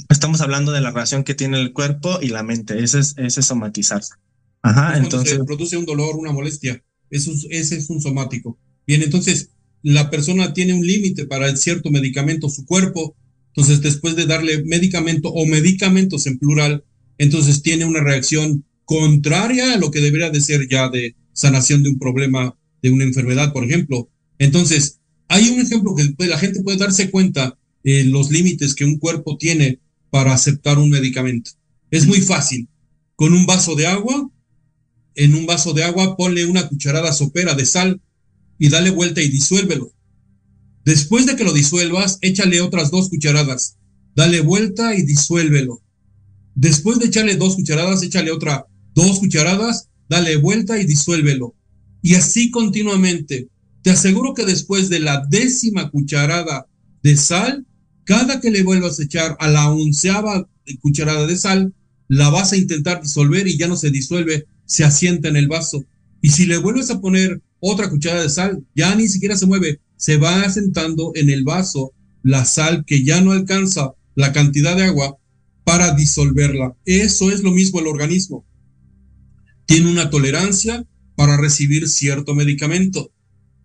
[0.09, 2.84] estamos hablando de la relación que tiene el cuerpo y la mente.
[2.84, 4.16] Ese es, ese somatizarse.
[4.64, 5.38] Ajá, entonces.
[5.38, 6.84] Se produce un dolor, una molestia.
[7.09, 8.57] Eso, ese es un somático.
[8.88, 9.51] Bien, entonces,
[9.84, 13.16] la persona tiene un límite para cierto medicamento, su cuerpo.
[13.53, 16.84] Entonces, después de darle medicamento o medicamentos en plural,
[17.18, 21.89] entonces tiene una reacción contraria a lo que debería de ser ya de sanación de
[21.89, 24.09] un problema, de una enfermedad, por ejemplo.
[24.39, 28.97] Entonces, hay un ejemplo que la gente puede darse cuenta de los límites que un
[28.97, 29.79] cuerpo tiene
[30.09, 31.51] para aceptar un medicamento.
[31.89, 32.67] Es muy fácil.
[33.15, 34.29] Con un vaso de agua,
[35.15, 38.01] en un vaso de agua ponle una cucharada sopera de sal
[38.57, 39.93] y dale vuelta y disuélvelo.
[40.86, 43.77] Después de que lo disuelvas, échale otras dos cucharadas,
[44.15, 45.82] dale vuelta y disuélvelo.
[46.55, 51.55] Después de echarle dos cucharadas, échale otra dos cucharadas dale vuelta y disuélvelo.
[52.01, 53.47] Y así continuamente.
[53.82, 56.68] Te aseguro que después de la décima cucharada
[57.01, 57.66] de sal,
[58.03, 60.49] cada que le vuelvas a echar a la onceava
[60.82, 61.74] cucharada de sal,
[62.09, 65.86] la vas a intentar disolver y ya no se disuelve, se asienta en el vaso.
[66.22, 69.80] Y si le vuelves a poner otra cucharada de sal, ya ni siquiera se mueve,
[69.95, 74.84] se va asentando en el vaso la sal que ya no alcanza la cantidad de
[74.84, 75.16] agua
[75.64, 76.76] para disolverla.
[76.84, 78.45] Eso es lo mismo el organismo.
[79.72, 83.13] Tiene una tolerancia para recibir cierto medicamento.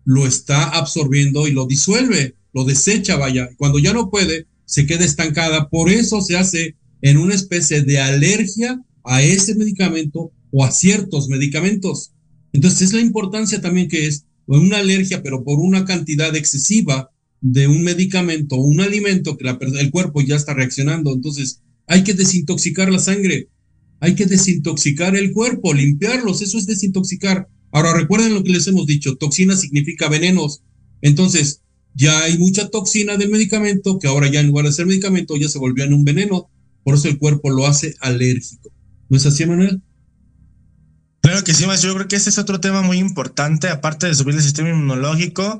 [0.05, 3.49] Lo está absorbiendo y lo disuelve, lo desecha, vaya.
[3.57, 5.67] Cuando ya no puede, se queda estancada.
[5.67, 11.27] Por eso se hace en una especie de alergia a ese medicamento o a ciertos
[11.27, 12.13] medicamentos.
[12.53, 17.67] Entonces es la importancia también que es una alergia, pero por una cantidad excesiva de
[17.67, 19.45] un medicamento o un alimento que
[19.77, 21.13] el cuerpo ya está reaccionando.
[21.13, 23.49] Entonces hay que desintoxicar la sangre,
[23.99, 27.47] hay que desintoxicar el cuerpo, limpiarlos, eso es desintoxicar.
[27.71, 30.61] Ahora recuerden lo que les hemos dicho, toxina significa venenos.
[31.01, 31.61] Entonces,
[31.93, 35.49] ya hay mucha toxina del medicamento que ahora ya en lugar de ser medicamento ya
[35.49, 36.49] se volvió en un veneno,
[36.83, 38.71] por eso el cuerpo lo hace alérgico.
[39.09, 39.81] ¿No es así, Manuel?
[41.21, 44.35] Claro que sí, Yo creo que ese es otro tema muy importante, aparte de subir
[44.35, 45.59] el sistema inmunológico,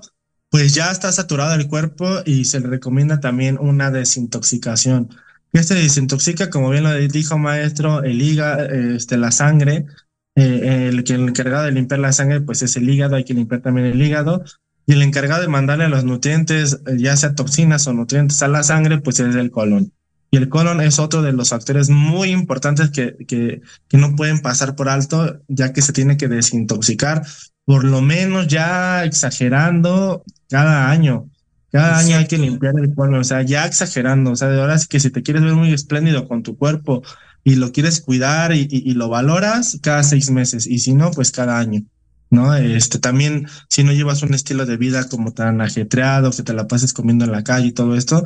[0.49, 5.09] pues ya está saturado el cuerpo y se le recomienda también una desintoxicación.
[5.57, 9.87] Que se desintoxica, como bien lo dijo maestro, el hígado, este, la sangre.
[10.35, 13.61] Eh, el, el encargado de limpiar la sangre, pues es el hígado, hay que limpiar
[13.61, 14.43] también el hígado.
[14.85, 18.99] Y el encargado de mandarle los nutrientes, ya sea toxinas o nutrientes a la sangre,
[18.99, 19.91] pues es el colon.
[20.29, 24.41] Y el colon es otro de los factores muy importantes que, que, que no pueden
[24.41, 27.23] pasar por alto, ya que se tiene que desintoxicar,
[27.65, 31.31] por lo menos ya exagerando cada año.
[31.71, 34.79] Cada año hay que limpiar el colon, o sea, ya exagerando, o sea, de ahora
[34.79, 37.03] sí que si te quieres ver muy espléndido con tu cuerpo
[37.43, 41.11] y lo quieres cuidar y, y, y lo valoras cada seis meses, y si no,
[41.11, 41.83] pues cada año.
[42.29, 42.53] ¿no?
[42.55, 46.67] Este, también, si no llevas un estilo de vida como tan ajetreado, que te la
[46.67, 48.23] pases comiendo en la calle y todo esto,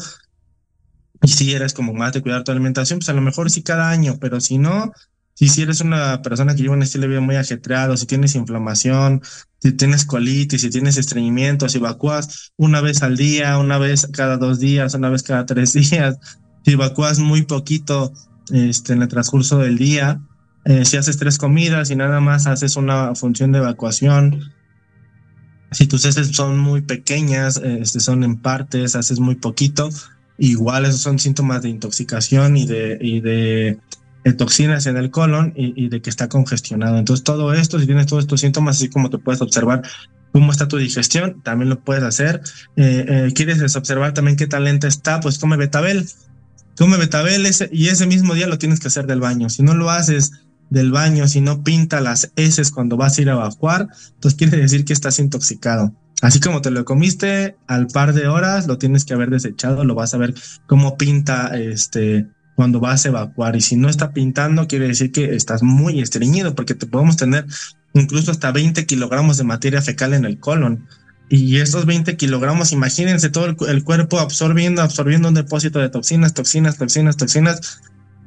[1.22, 3.90] y si eres como más de cuidar tu alimentación, pues a lo mejor sí cada
[3.90, 4.92] año, pero si no,
[5.36, 8.36] si, si eres una persona que lleva un estilo de vida muy ajetreado, si tienes
[8.36, 9.22] inflamación,
[9.62, 14.38] si tienes colitis, si tienes estreñimiento, si evacúas una vez al día, una vez cada
[14.38, 16.18] dos días, una vez cada tres días,
[16.66, 18.12] si evacúas muy poquito
[18.52, 20.22] este, en el transcurso del día,
[20.66, 24.52] eh, si haces tres comidas y nada más haces una función de evacuación,
[25.72, 29.90] si tus heces son muy pequeñas, este, son en partes, haces muy poquito,
[30.38, 33.80] igual esos son síntomas de intoxicación y de, y de,
[34.38, 36.98] toxinas en el colon y, de que está congestionado.
[36.98, 39.82] Entonces todo esto, si tienes todos estos síntomas, así como te puedes observar
[40.32, 42.42] cómo está tu digestión, también lo puedes hacer.
[42.76, 45.20] Eh, eh, ¿Quieres observar también qué tan está?
[45.20, 46.08] Pues come betabel.
[46.78, 49.50] Come betabel y ese mismo día lo tienes que hacer del baño.
[49.50, 50.32] Si no lo haces
[50.70, 54.58] del baño, si no pinta las heces cuando vas a ir a evacuar, entonces quiere
[54.58, 55.94] decir que estás intoxicado.
[56.22, 59.96] Así como te lo comiste, al par de horas lo tienes que haber desechado, lo
[59.96, 60.34] vas a ver
[60.68, 62.28] cómo pinta este
[62.62, 63.56] cuando vas a evacuar.
[63.56, 67.48] Y si no está pintando, quiere decir que estás muy estreñido, porque te podemos tener
[67.96, 70.86] incluso hasta 20 kilogramos de materia fecal en el colon.
[71.28, 76.78] Y estos 20 kilogramos, imagínense todo el, cuerpo absorbiendo, absorbiendo un depósito de toxinas, toxinas,
[76.78, 77.82] toxinas, toxinas,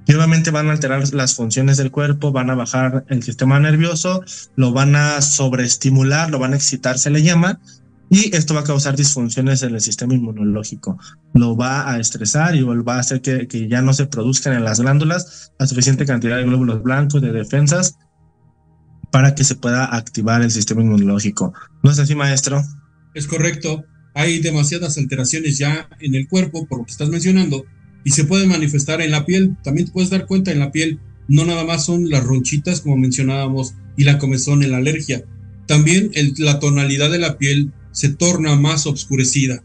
[0.04, 4.24] y obviamente van a alterar las funciones del cuerpo, van a bajar el sistema nervioso,
[4.56, 7.60] lo van a sobreestimular, lo van a excitar, se le llama,
[8.10, 10.98] y esto va a causar disfunciones en el sistema inmunológico.
[11.32, 14.80] Lo va a estresar y va a hacer que, ya no se produzcan en las
[14.80, 17.96] glándulas la suficiente cantidad de glóbulos blancos, de defensas,
[19.10, 21.54] para que se pueda activar el sistema inmunológico.
[21.82, 22.62] ¿No es así, maestro?
[23.14, 23.84] Es correcto.
[24.14, 27.64] Hay demasiadas alteraciones ya en el cuerpo, por lo que estás mencionando,
[28.04, 29.56] y se puede manifestar en la piel.
[29.62, 32.96] También te puedes dar cuenta en la piel, no nada más son las ronchitas, como
[32.96, 35.24] mencionábamos, y la comezón en la alergia.
[35.66, 39.64] También la tonalidad de la piel se torna más obscurecida.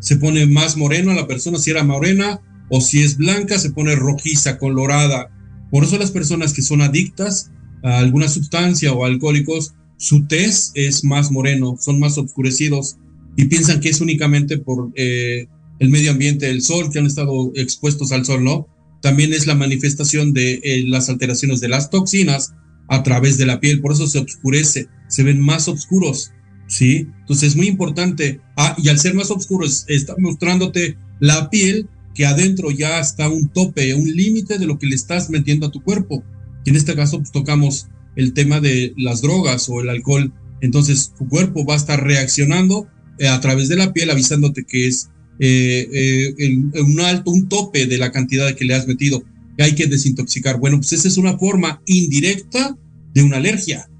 [0.00, 2.40] Se pone más moreno a la persona, si era morena
[2.70, 5.30] o si es blanca, se pone rojiza, colorada.
[5.70, 7.50] Por eso las personas que son adictas
[7.82, 12.96] a alguna sustancia o alcohólicos, su tez es más moreno, son más oscurecidos
[13.36, 15.48] y piensan que es únicamente por eh,
[15.78, 18.68] el medio ambiente, el sol, que han estado expuestos al sol, ¿no?
[19.02, 22.54] También es la manifestación de eh, las alteraciones de las toxinas
[22.88, 26.32] a través de la piel, por eso se oscurece, se ven más oscuros.
[26.66, 27.08] ¿Sí?
[27.20, 28.40] Entonces es muy importante.
[28.56, 33.48] Ah, y al ser más oscuro, está mostrándote la piel que adentro ya está un
[33.48, 36.24] tope, un límite de lo que le estás metiendo a tu cuerpo.
[36.64, 40.32] Y en este caso, pues tocamos el tema de las drogas o el alcohol.
[40.62, 42.88] Entonces, tu cuerpo va a estar reaccionando
[43.18, 47.86] eh, a través de la piel, avisándote que es eh, eh, un alto, un tope
[47.86, 49.22] de la cantidad que le has metido,
[49.56, 50.58] que hay que desintoxicar.
[50.58, 52.76] Bueno, pues esa es una forma indirecta
[53.12, 53.90] de una alergia.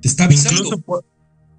[0.00, 0.84] Te está avisando.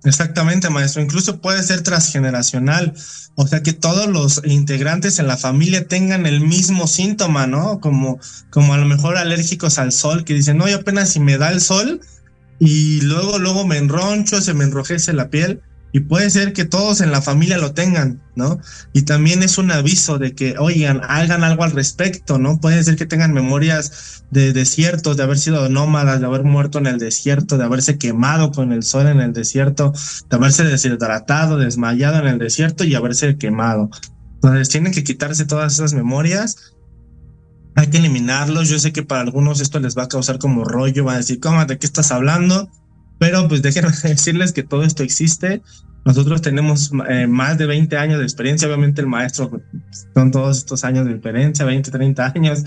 [0.06, 1.02] Exactamente, maestro.
[1.02, 2.94] Incluso puede ser transgeneracional.
[3.36, 7.80] O sea, que todos los integrantes en la familia tengan el mismo síntoma, ¿no?
[7.80, 8.20] Como,
[8.52, 11.52] como a lo mejor alérgicos al sol, que dicen, no, yo apenas si me da
[11.52, 12.02] el sol
[12.60, 15.62] y luego, luego me enroncho, se me enrojece la piel.
[15.96, 18.60] Y puede ser que todos en la familia lo tengan, ¿no?
[18.92, 22.60] Y también es un aviso de que, oigan, hagan algo al respecto, ¿no?
[22.60, 26.88] Puede ser que tengan memorias de desiertos, de haber sido nómadas, de haber muerto en
[26.88, 29.94] el desierto, de haberse quemado con el sol en el desierto,
[30.30, 33.90] de haberse deshidratado, desmayado en el desierto y haberse quemado.
[34.34, 36.74] Entonces tienen que quitarse todas esas memorias
[37.78, 38.68] hay que eliminarlos.
[38.68, 41.40] Yo sé que para algunos esto les va a causar como rollo, van a decir,
[41.40, 41.66] ¿cómo?
[41.66, 42.70] ¿De qué estás hablando?
[43.20, 45.62] Pero pues déjenme decirles que todo esto existe.
[46.06, 48.68] Nosotros tenemos eh, más de 20 años de experiencia.
[48.68, 49.64] Obviamente el maestro pues,
[50.14, 52.64] son todos estos años de experiencia, 20, 30 años.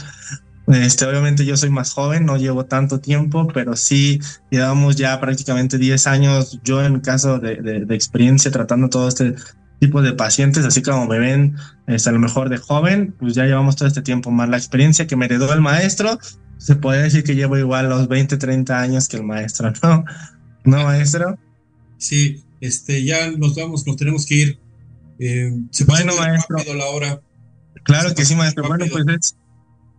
[0.67, 4.21] Este, obviamente yo soy más joven, no llevo tanto tiempo, pero sí
[4.51, 9.35] llevamos ya prácticamente 10 años yo en caso de, de, de experiencia tratando todo este
[9.79, 13.45] tipo de pacientes, así como me ven este, a lo mejor de joven, pues ya
[13.45, 16.19] llevamos todo este tiempo más la experiencia que me heredó el maestro,
[16.59, 20.05] se puede decir que llevo igual los 20, 30 años que el maestro, ¿no?
[20.65, 21.39] ¿No, maestro?
[21.97, 24.59] Sí, este, ya nos vamos, nos tenemos que ir.
[25.19, 26.59] Eh, se bueno, maestro.
[26.75, 27.21] la hora.
[27.85, 28.67] Claro que sí, maestro.
[28.69, 29.37] Bueno, pues es,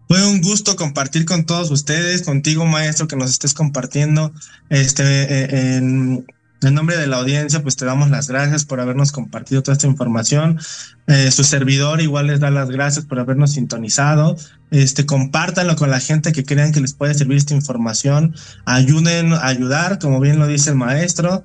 [0.08, 4.34] fue un gusto compartir con todos ustedes, contigo, maestro, que nos estés compartiendo
[4.70, 6.26] este, eh, en,
[6.62, 9.88] en nombre de la audiencia, pues te damos las gracias por habernos compartido toda esta
[9.88, 10.60] información.
[11.08, 14.36] Eh, su servidor igual les da las gracias por habernos sintonizado.
[14.70, 18.36] Este, compártanlo con la gente que crean que les puede servir esta información.
[18.66, 21.44] Ayuden a ayudar, como bien lo dice el maestro.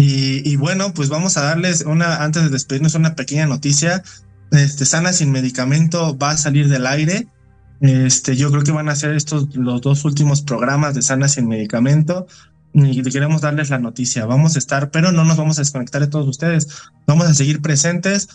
[0.00, 4.04] Y, bueno, pues vamos a darles una, antes de despedirnos, una pequeña noticia.
[4.52, 7.26] Este, Sana sin medicamento va a salir del aire.
[7.80, 11.48] Este, yo creo que van a ser estos los dos últimos programas de Sana sin
[11.48, 12.28] medicamento
[12.74, 14.24] y queremos darles la noticia.
[14.24, 16.68] Vamos a estar, pero no nos vamos a desconectar de todos ustedes.
[17.08, 18.28] Vamos a seguir presentes,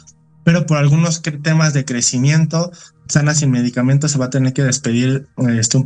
[0.43, 2.71] pero por algunos temas de crecimiento,
[3.07, 5.77] Sana sin medicamentos se va a tener que despedir este,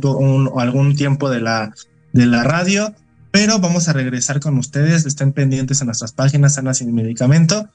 [0.56, 1.72] algún tiempo de la,
[2.12, 2.94] de la radio,
[3.38, 5.06] pero vamos a regresar con ustedes.
[5.06, 7.68] Estén pendientes en nuestras páginas Sana sin medicamento.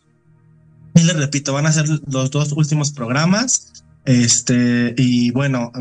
[0.93, 3.71] Y les repito, van a ser los dos últimos programas.
[4.03, 5.71] Este, y bueno,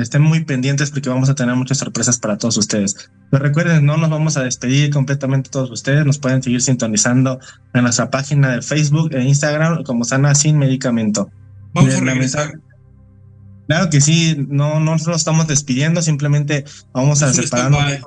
[0.00, 3.10] estén muy pendientes porque vamos a tener muchas sorpresas para todos ustedes.
[3.30, 6.04] Pero recuerden, no nos vamos a despedir completamente todos ustedes.
[6.04, 7.38] Nos pueden seguir sintonizando
[7.74, 11.30] en nuestra página de Facebook e Instagram como Sana Sin Medicamento.
[11.74, 12.58] Vamos a regresar.
[13.68, 18.00] Claro que sí, no, no nos estamos despidiendo, simplemente vamos a separarnos.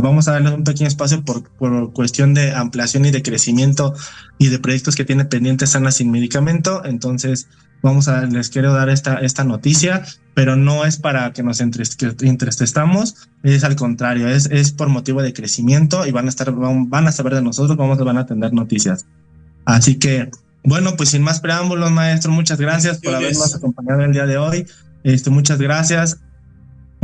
[0.00, 3.94] Vamos a darles un pequeño espacio por, por, cuestión de ampliación y de crecimiento
[4.38, 6.84] y de proyectos que tiene pendientes Sana Sin Medicamento.
[6.84, 7.48] Entonces,
[7.82, 13.28] vamos a, les quiero dar esta, esta noticia, pero no es para que nos entristezcamos,
[13.42, 17.06] es al contrario, es, es por motivo de crecimiento y van a estar, van, van
[17.06, 19.06] a saber de nosotros, vamos, van a tener noticias.
[19.64, 20.30] Así que,
[20.64, 24.66] bueno, pues sin más preámbulos, maestro, muchas gracias por habernos acompañado el día de hoy.
[25.04, 26.18] Este, muchas gracias.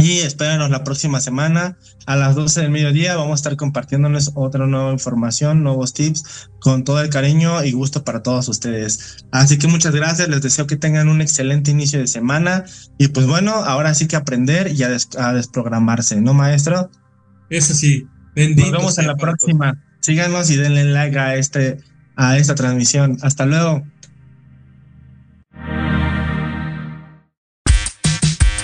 [0.03, 3.15] Y espérenos la próxima semana a las 12 del mediodía.
[3.15, 8.03] Vamos a estar compartiéndoles otra nueva información, nuevos tips, con todo el cariño y gusto
[8.03, 9.25] para todos ustedes.
[9.31, 10.29] Así que muchas gracias.
[10.29, 12.65] Les deseo que tengan un excelente inicio de semana.
[12.99, 16.91] Y pues bueno, ahora sí que aprender y a, des a desprogramarse, ¿no, maestro?
[17.49, 18.05] Eso sí.
[18.35, 19.85] Bendito Nos vemos en la próxima.
[20.01, 21.79] Síganos y denle like a, este,
[22.17, 23.19] a esta transmisión.
[23.23, 23.85] Hasta luego.